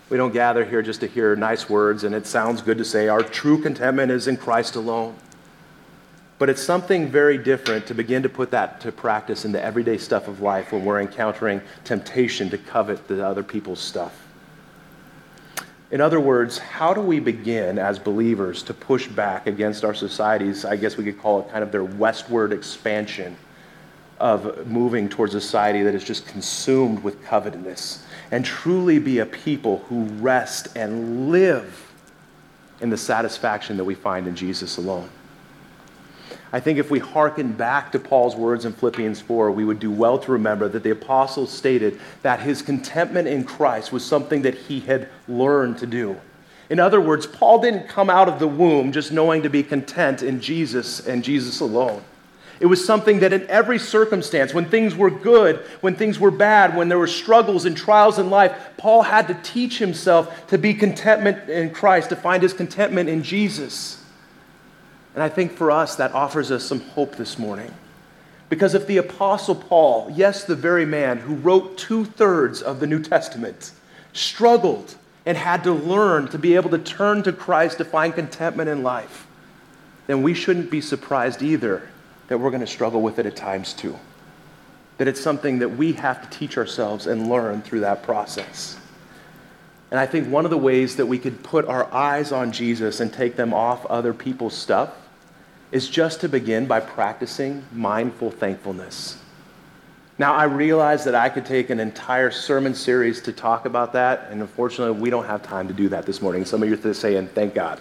We 0.08 0.16
don't 0.16 0.32
gather 0.32 0.64
here 0.64 0.80
just 0.80 1.00
to 1.00 1.06
hear 1.06 1.36
nice 1.36 1.68
words, 1.68 2.04
and 2.04 2.14
it 2.14 2.26
sounds 2.26 2.62
good 2.62 2.78
to 2.78 2.84
say 2.84 3.08
our 3.08 3.22
true 3.22 3.60
contentment 3.60 4.10
is 4.10 4.28
in 4.28 4.36
Christ 4.36 4.76
alone. 4.76 5.16
But 6.42 6.50
it's 6.50 6.60
something 6.60 7.08
very 7.08 7.38
different 7.38 7.86
to 7.86 7.94
begin 7.94 8.24
to 8.24 8.28
put 8.28 8.50
that 8.50 8.80
to 8.80 8.90
practice 8.90 9.44
in 9.44 9.52
the 9.52 9.62
everyday 9.62 9.96
stuff 9.96 10.26
of 10.26 10.40
life 10.40 10.72
when 10.72 10.84
we're 10.84 11.00
encountering 11.00 11.62
temptation 11.84 12.50
to 12.50 12.58
covet 12.58 13.06
the 13.06 13.24
other 13.24 13.44
people's 13.44 13.78
stuff. 13.78 14.26
In 15.92 16.00
other 16.00 16.18
words, 16.18 16.58
how 16.58 16.94
do 16.94 17.00
we 17.00 17.20
begin 17.20 17.78
as 17.78 18.00
believers 18.00 18.64
to 18.64 18.74
push 18.74 19.06
back 19.06 19.46
against 19.46 19.84
our 19.84 19.94
society's, 19.94 20.64
I 20.64 20.74
guess 20.74 20.96
we 20.96 21.04
could 21.04 21.20
call 21.22 21.42
it 21.42 21.48
kind 21.48 21.62
of 21.62 21.70
their 21.70 21.84
westward 21.84 22.52
expansion 22.52 23.36
of 24.18 24.66
moving 24.66 25.08
towards 25.08 25.36
a 25.36 25.40
society 25.40 25.84
that 25.84 25.94
is 25.94 26.02
just 26.02 26.26
consumed 26.26 27.04
with 27.04 27.22
covetousness 27.24 28.04
and 28.32 28.44
truly 28.44 28.98
be 28.98 29.20
a 29.20 29.26
people 29.26 29.78
who 29.88 30.06
rest 30.16 30.76
and 30.76 31.30
live 31.30 31.88
in 32.80 32.90
the 32.90 32.98
satisfaction 32.98 33.76
that 33.76 33.84
we 33.84 33.94
find 33.94 34.26
in 34.26 34.34
Jesus 34.34 34.76
alone? 34.76 35.08
I 36.54 36.60
think 36.60 36.78
if 36.78 36.90
we 36.90 36.98
hearken 36.98 37.52
back 37.52 37.92
to 37.92 37.98
Paul's 37.98 38.36
words 38.36 38.66
in 38.66 38.74
Philippians 38.74 39.22
4, 39.22 39.50
we 39.50 39.64
would 39.64 39.78
do 39.78 39.90
well 39.90 40.18
to 40.18 40.32
remember 40.32 40.68
that 40.68 40.82
the 40.82 40.90
apostle 40.90 41.46
stated 41.46 41.98
that 42.20 42.40
his 42.40 42.60
contentment 42.60 43.26
in 43.26 43.44
Christ 43.44 43.90
was 43.90 44.04
something 44.04 44.42
that 44.42 44.54
he 44.54 44.80
had 44.80 45.08
learned 45.26 45.78
to 45.78 45.86
do. 45.86 46.20
In 46.68 46.78
other 46.78 47.00
words, 47.00 47.26
Paul 47.26 47.60
didn't 47.60 47.88
come 47.88 48.10
out 48.10 48.28
of 48.28 48.38
the 48.38 48.46
womb 48.46 48.92
just 48.92 49.12
knowing 49.12 49.42
to 49.42 49.50
be 49.50 49.62
content 49.62 50.22
in 50.22 50.40
Jesus 50.40 51.06
and 51.06 51.24
Jesus 51.24 51.60
alone. 51.60 52.04
It 52.60 52.66
was 52.66 52.84
something 52.84 53.20
that 53.20 53.32
in 53.32 53.48
every 53.48 53.78
circumstance, 53.78 54.54
when 54.54 54.66
things 54.66 54.94
were 54.94 55.10
good, 55.10 55.56
when 55.80 55.96
things 55.96 56.20
were 56.20 56.30
bad, 56.30 56.76
when 56.76 56.88
there 56.88 56.98
were 56.98 57.06
struggles 57.06 57.64
and 57.64 57.76
trials 57.76 58.18
in 58.18 58.30
life, 58.30 58.56
Paul 58.76 59.02
had 59.02 59.26
to 59.28 59.34
teach 59.42 59.78
himself 59.78 60.46
to 60.48 60.58
be 60.58 60.74
contentment 60.74 61.48
in 61.48 61.70
Christ, 61.70 62.10
to 62.10 62.16
find 62.16 62.42
his 62.42 62.52
contentment 62.52 63.08
in 63.08 63.22
Jesus. 63.22 64.01
And 65.14 65.22
I 65.22 65.28
think 65.28 65.52
for 65.52 65.70
us, 65.70 65.96
that 65.96 66.12
offers 66.12 66.50
us 66.50 66.64
some 66.64 66.80
hope 66.80 67.16
this 67.16 67.38
morning. 67.38 67.72
Because 68.48 68.74
if 68.74 68.86
the 68.86 68.98
Apostle 68.98 69.54
Paul, 69.54 70.10
yes, 70.14 70.44
the 70.44 70.56
very 70.56 70.84
man 70.84 71.18
who 71.18 71.34
wrote 71.34 71.78
two 71.78 72.04
thirds 72.04 72.60
of 72.60 72.80
the 72.80 72.86
New 72.86 73.02
Testament, 73.02 73.72
struggled 74.12 74.94
and 75.24 75.36
had 75.36 75.64
to 75.64 75.72
learn 75.72 76.28
to 76.28 76.38
be 76.38 76.54
able 76.54 76.70
to 76.70 76.78
turn 76.78 77.22
to 77.22 77.32
Christ 77.32 77.78
to 77.78 77.84
find 77.84 78.14
contentment 78.14 78.68
in 78.68 78.82
life, 78.82 79.26
then 80.06 80.22
we 80.22 80.34
shouldn't 80.34 80.70
be 80.70 80.80
surprised 80.80 81.42
either 81.42 81.88
that 82.28 82.38
we're 82.38 82.50
going 82.50 82.60
to 82.60 82.66
struggle 82.66 83.00
with 83.00 83.18
it 83.18 83.26
at 83.26 83.36
times 83.36 83.72
too. 83.72 83.98
That 84.98 85.08
it's 85.08 85.20
something 85.20 85.60
that 85.60 85.70
we 85.70 85.92
have 85.92 86.22
to 86.22 86.38
teach 86.38 86.58
ourselves 86.58 87.06
and 87.06 87.28
learn 87.28 87.62
through 87.62 87.80
that 87.80 88.02
process. 88.02 88.78
And 89.90 90.00
I 90.00 90.06
think 90.06 90.28
one 90.28 90.44
of 90.44 90.50
the 90.50 90.58
ways 90.58 90.96
that 90.96 91.06
we 91.06 91.18
could 91.18 91.42
put 91.42 91.66
our 91.66 91.92
eyes 91.92 92.32
on 92.32 92.52
Jesus 92.52 93.00
and 93.00 93.12
take 93.12 93.36
them 93.36 93.52
off 93.52 93.84
other 93.86 94.14
people's 94.14 94.54
stuff 94.54 94.90
is 95.72 95.88
just 95.88 96.20
to 96.20 96.28
begin 96.28 96.66
by 96.66 96.78
practicing 96.78 97.64
mindful 97.72 98.30
thankfulness. 98.30 99.18
Now, 100.18 100.34
I 100.34 100.44
realize 100.44 101.04
that 101.04 101.14
I 101.14 101.30
could 101.30 101.46
take 101.46 101.70
an 101.70 101.80
entire 101.80 102.30
sermon 102.30 102.74
series 102.74 103.22
to 103.22 103.32
talk 103.32 103.64
about 103.64 103.94
that, 103.94 104.28
and 104.30 104.42
unfortunately, 104.42 105.00
we 105.00 105.08
don't 105.08 105.24
have 105.24 105.42
time 105.42 105.66
to 105.68 105.74
do 105.74 105.88
that 105.88 106.04
this 106.04 106.20
morning. 106.20 106.44
Some 106.44 106.62
of 106.62 106.68
you 106.68 106.78
are 106.78 106.94
saying, 106.94 107.28
thank 107.28 107.54
God. 107.54 107.80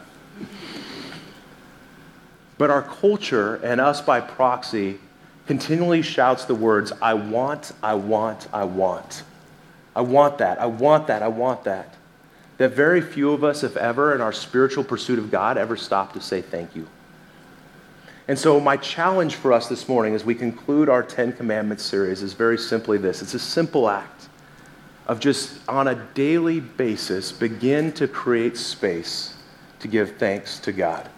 But 2.58 2.72
our 2.72 2.82
culture, 2.82 3.56
and 3.58 3.82
us 3.82 4.02
by 4.02 4.22
proxy, 4.22 5.00
continually 5.46 6.02
shouts 6.02 6.46
the 6.46 6.56
words, 6.56 6.94
I 7.02 7.16
want, 7.16 7.74
I 7.84 7.96
want, 7.96 8.48
I 8.54 8.64
want. 8.64 9.24
I 9.94 10.02
want 10.02 10.38
that, 10.38 10.62
I 10.62 10.68
want 10.68 11.08
that, 11.08 11.22
I 11.22 11.28
want 11.28 11.66
that. 11.66 11.96
That 12.58 12.70
very 12.70 13.02
few 13.02 13.34
of 13.34 13.44
us, 13.44 13.64
if 13.64 13.76
ever, 13.76 14.16
in 14.16 14.22
our 14.22 14.32
spiritual 14.32 14.86
pursuit 14.86 15.20
of 15.20 15.30
God, 15.30 15.58
ever 15.58 15.76
stop 15.76 16.14
to 16.14 16.22
say 16.22 16.42
thank 16.42 16.76
you. 16.76 16.88
And 18.32 18.39
so, 18.39 18.61
my 18.61 18.77
challenge 18.77 19.36
for 19.36 19.51
us 19.51 19.67
this 19.67 19.89
morning 19.89 20.15
as 20.15 20.23
we 20.23 20.36
conclude 20.36 20.88
our 20.88 21.03
Ten 21.03 21.34
Commandments 21.34 21.84
series 21.84 22.21
is 22.21 22.32
very 22.32 22.57
simply 22.57 22.97
this 22.97 23.21
it's 23.21 23.34
a 23.34 23.39
simple 23.39 23.89
act 23.89 24.29
of 25.05 25.19
just 25.19 25.59
on 25.67 25.89
a 25.89 25.95
daily 26.13 26.61
basis 26.61 27.34
begin 27.34 27.91
to 27.91 28.07
create 28.07 28.55
space 28.55 29.36
to 29.82 29.89
give 29.89 30.15
thanks 30.15 30.59
to 30.59 30.71
God. 30.71 31.09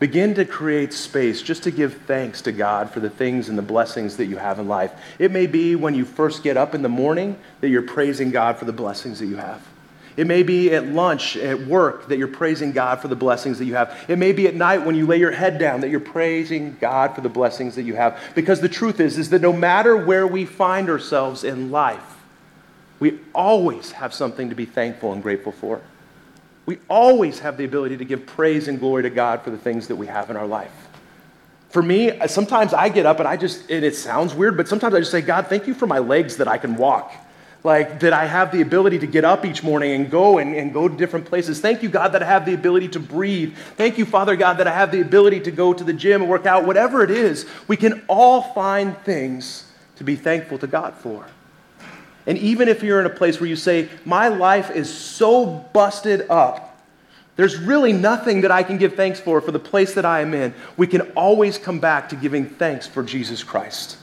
Begin 0.00 0.34
to 0.34 0.44
create 0.44 0.92
space 0.92 1.40
just 1.40 1.62
to 1.62 1.70
give 1.70 1.94
thanks 2.02 2.42
to 2.42 2.52
God 2.52 2.90
for 2.90 3.00
the 3.00 3.08
things 3.08 3.48
and 3.48 3.56
the 3.56 3.62
blessings 3.62 4.18
that 4.18 4.26
you 4.26 4.36
have 4.36 4.58
in 4.58 4.68
life. 4.68 4.92
It 5.18 5.30
may 5.30 5.46
be 5.46 5.76
when 5.76 5.94
you 5.94 6.04
first 6.04 6.42
get 6.42 6.58
up 6.58 6.74
in 6.74 6.82
the 6.82 6.90
morning 6.90 7.38
that 7.62 7.70
you're 7.70 7.80
praising 7.80 8.30
God 8.30 8.58
for 8.58 8.66
the 8.66 8.72
blessings 8.74 9.18
that 9.20 9.26
you 9.28 9.36
have. 9.36 9.66
It 10.18 10.26
may 10.26 10.42
be 10.42 10.74
at 10.74 10.84
lunch, 10.84 11.36
at 11.36 11.60
work, 11.68 12.08
that 12.08 12.18
you're 12.18 12.26
praising 12.26 12.72
God 12.72 13.00
for 13.00 13.06
the 13.06 13.14
blessings 13.14 13.60
that 13.60 13.66
you 13.66 13.76
have. 13.76 13.96
It 14.08 14.18
may 14.18 14.32
be 14.32 14.48
at 14.48 14.54
night 14.56 14.84
when 14.84 14.96
you 14.96 15.06
lay 15.06 15.18
your 15.18 15.30
head 15.30 15.60
down 15.60 15.80
that 15.82 15.90
you're 15.90 16.00
praising 16.00 16.76
God 16.80 17.14
for 17.14 17.20
the 17.20 17.28
blessings 17.28 17.76
that 17.76 17.84
you 17.84 17.94
have. 17.94 18.18
Because 18.34 18.60
the 18.60 18.68
truth 18.68 18.98
is, 18.98 19.16
is 19.16 19.30
that 19.30 19.40
no 19.40 19.52
matter 19.52 19.96
where 19.96 20.26
we 20.26 20.44
find 20.44 20.90
ourselves 20.90 21.44
in 21.44 21.70
life, 21.70 22.16
we 22.98 23.20
always 23.32 23.92
have 23.92 24.12
something 24.12 24.48
to 24.48 24.56
be 24.56 24.66
thankful 24.66 25.12
and 25.12 25.22
grateful 25.22 25.52
for. 25.52 25.80
We 26.66 26.78
always 26.88 27.38
have 27.38 27.56
the 27.56 27.64
ability 27.64 27.98
to 27.98 28.04
give 28.04 28.26
praise 28.26 28.66
and 28.66 28.80
glory 28.80 29.04
to 29.04 29.10
God 29.10 29.42
for 29.42 29.50
the 29.50 29.56
things 29.56 29.86
that 29.86 29.94
we 29.94 30.08
have 30.08 30.30
in 30.30 30.36
our 30.36 30.48
life. 30.48 30.88
For 31.68 31.80
me, 31.80 32.18
sometimes 32.26 32.74
I 32.74 32.88
get 32.88 33.06
up 33.06 33.20
and 33.20 33.28
I 33.28 33.36
just, 33.36 33.70
and 33.70 33.84
it 33.84 33.94
sounds 33.94 34.34
weird, 34.34 34.56
but 34.56 34.66
sometimes 34.66 34.96
I 34.96 34.98
just 34.98 35.12
say, 35.12 35.20
God, 35.20 35.46
thank 35.46 35.68
you 35.68 35.74
for 35.74 35.86
my 35.86 36.00
legs 36.00 36.38
that 36.38 36.48
I 36.48 36.58
can 36.58 36.74
walk 36.74 37.12
like 37.68 38.00
that 38.00 38.14
I 38.14 38.24
have 38.24 38.50
the 38.50 38.62
ability 38.62 38.98
to 39.00 39.06
get 39.06 39.26
up 39.26 39.44
each 39.44 39.62
morning 39.62 39.92
and 39.92 40.10
go 40.10 40.38
and, 40.38 40.56
and 40.56 40.72
go 40.72 40.88
to 40.88 40.96
different 40.96 41.26
places. 41.26 41.60
Thank 41.60 41.82
you, 41.82 41.90
God, 41.90 42.12
that 42.12 42.22
I 42.22 42.26
have 42.26 42.46
the 42.46 42.54
ability 42.54 42.88
to 42.88 42.98
breathe. 42.98 43.54
Thank 43.76 43.98
you, 43.98 44.06
Father 44.06 44.36
God, 44.36 44.54
that 44.54 44.66
I 44.66 44.72
have 44.72 44.90
the 44.90 45.02
ability 45.02 45.40
to 45.40 45.50
go 45.50 45.74
to 45.74 45.84
the 45.84 45.92
gym 45.92 46.22
and 46.22 46.30
work 46.30 46.46
out. 46.46 46.64
Whatever 46.64 47.04
it 47.04 47.10
is, 47.10 47.44
we 47.68 47.76
can 47.76 48.02
all 48.08 48.40
find 48.54 48.96
things 49.00 49.70
to 49.96 50.04
be 50.04 50.16
thankful 50.16 50.56
to 50.60 50.66
God 50.66 50.94
for. 50.94 51.26
And 52.26 52.38
even 52.38 52.68
if 52.68 52.82
you're 52.82 53.00
in 53.00 53.06
a 53.06 53.10
place 53.10 53.38
where 53.38 53.50
you 53.50 53.56
say, 53.56 53.90
My 54.06 54.28
life 54.28 54.70
is 54.70 54.92
so 54.92 55.44
busted 55.74 56.22
up, 56.30 56.82
there's 57.36 57.58
really 57.58 57.92
nothing 57.92 58.40
that 58.40 58.50
I 58.50 58.62
can 58.62 58.78
give 58.78 58.94
thanks 58.94 59.20
for 59.20 59.42
for 59.42 59.52
the 59.52 59.58
place 59.58 59.92
that 59.94 60.06
I 60.06 60.22
am 60.22 60.32
in, 60.32 60.54
we 60.78 60.86
can 60.86 61.02
always 61.12 61.58
come 61.58 61.80
back 61.80 62.08
to 62.08 62.16
giving 62.16 62.46
thanks 62.48 62.86
for 62.86 63.02
Jesus 63.02 63.44
Christ. 63.44 63.98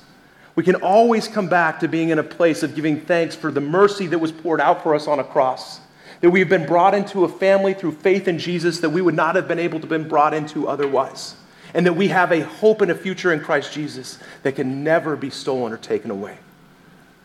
We 0.56 0.64
can 0.64 0.76
always 0.76 1.28
come 1.28 1.48
back 1.48 1.82
to 1.82 1.88
being 1.88 2.10
in 2.10 2.20
a 2.20 2.24
place 2.24 2.64
of 2.64 2.76
giving 2.76 3.02
thanks 3.02 3.36
for 3.36 3.52
the 3.52 3.62
mercy 3.62 4.08
that 4.08 4.20
was 4.20 4.32
poured 4.32 4.62
out 4.62 4.84
for 4.84 4.96
us 4.96 5.08
on 5.08 5.20
a 5.20 5.24
cross. 5.24 5.82
That 6.22 6.30
we've 6.30 6.48
been 6.48 6.66
brought 6.66 6.96
into 6.96 7.26
a 7.26 7.30
family 7.30 7.74
through 7.74 7.92
faith 7.92 8.28
in 8.28 8.40
Jesus 8.40 8.80
that 8.80 8.90
we 8.90 9.02
would 9.02 9.16
not 9.16 9.36
have 9.36 9.50
been 9.50 9.60
able 9.60 9.82
to 9.82 9.88
been 9.88 10.08
brought 10.08 10.34
into 10.34 10.68
otherwise. 10.68 11.36
And 11.74 11.86
that 11.86 11.94
we 11.94 12.08
have 12.08 12.32
a 12.32 12.40
hope 12.42 12.80
and 12.80 12.90
a 12.90 12.96
future 12.96 13.34
in 13.34 13.42
Christ 13.42 13.74
Jesus 13.74 14.18
that 14.44 14.56
can 14.56 14.82
never 14.82 15.18
be 15.18 15.30
stolen 15.30 15.74
or 15.74 15.78
taken 15.78 16.10
away. 16.10 16.38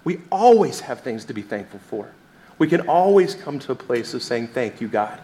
We 0.03 0.21
always 0.33 0.81
have 0.81 1.01
things 1.01 1.25
to 1.27 1.33
be 1.33 1.43
thankful 1.43 1.79
for. 1.79 2.11
We 2.59 2.67
can 2.67 2.89
always 2.89 3.37
come 3.37 3.61
to 3.61 3.73
a 3.73 3.77
place 3.77 4.13
of 4.13 4.25
saying, 4.25 4.49
Thank 4.49 4.81
you, 4.81 4.89
God. 4.89 5.21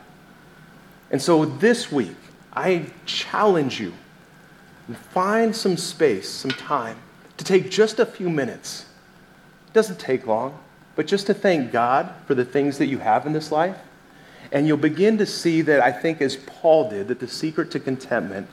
And 1.11 1.21
so 1.21 1.45
this 1.45 1.91
week, 1.91 2.17
I 2.53 2.87
challenge 3.05 3.81
you 3.81 3.93
find 5.13 5.55
some 5.55 5.77
space, 5.77 6.29
some 6.29 6.53
time 6.53 6.97
to 7.37 7.45
take 7.45 7.71
just 7.71 7.99
a 7.99 8.07
few 8.07 8.31
minutes. 8.31 8.87
It 9.69 9.73
doesn't 9.73 9.99
take 9.99 10.27
long, 10.27 10.59
but 10.95 11.07
just 11.07 11.27
to 11.27 11.35
thank 11.35 11.73
God 11.73 12.13
for 12.27 12.35
the 12.35 12.45
things 12.45 12.79
that 12.79 12.87
you 12.87 12.99
have 12.99 13.27
in 13.27 13.33
this 13.33 13.53
life. 13.53 13.77
And 14.53 14.67
you'll 14.67 14.77
begin 14.77 15.19
to 15.19 15.27
see 15.27 15.61
that 15.63 15.81
I 15.83 15.93
think, 15.93 16.23
as 16.23 16.37
Paul 16.37 16.91
did, 16.91 17.09
that 17.09 17.21
the 17.21 17.29
secret 17.29 17.71
to 17.73 17.81
contentment 17.81 18.49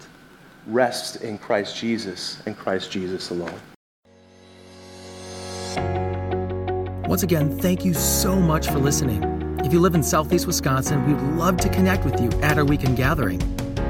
rests 0.68 1.18
in 1.18 1.38
Christ 1.38 1.78
Jesus 1.78 2.42
and 2.46 2.58
Christ 2.58 2.92
Jesus 2.92 3.30
alone. 3.30 3.60
Once 7.08 7.22
again, 7.22 7.58
thank 7.60 7.86
you 7.86 7.94
so 7.94 8.36
much 8.36 8.68
for 8.68 8.80
listening. 8.80 9.22
If 9.64 9.72
you 9.72 9.80
live 9.80 9.94
in 9.94 10.04
Southeast 10.04 10.48
Wisconsin, 10.48 11.06
we 11.06 11.14
would 11.14 11.38
love 11.38 11.58
to 11.58 11.70
connect 11.70 12.06
with 12.06 12.20
you 12.20 12.30
at 12.42 12.58
our 12.58 12.66
weekend 12.66 12.98
gathering. 12.98 13.40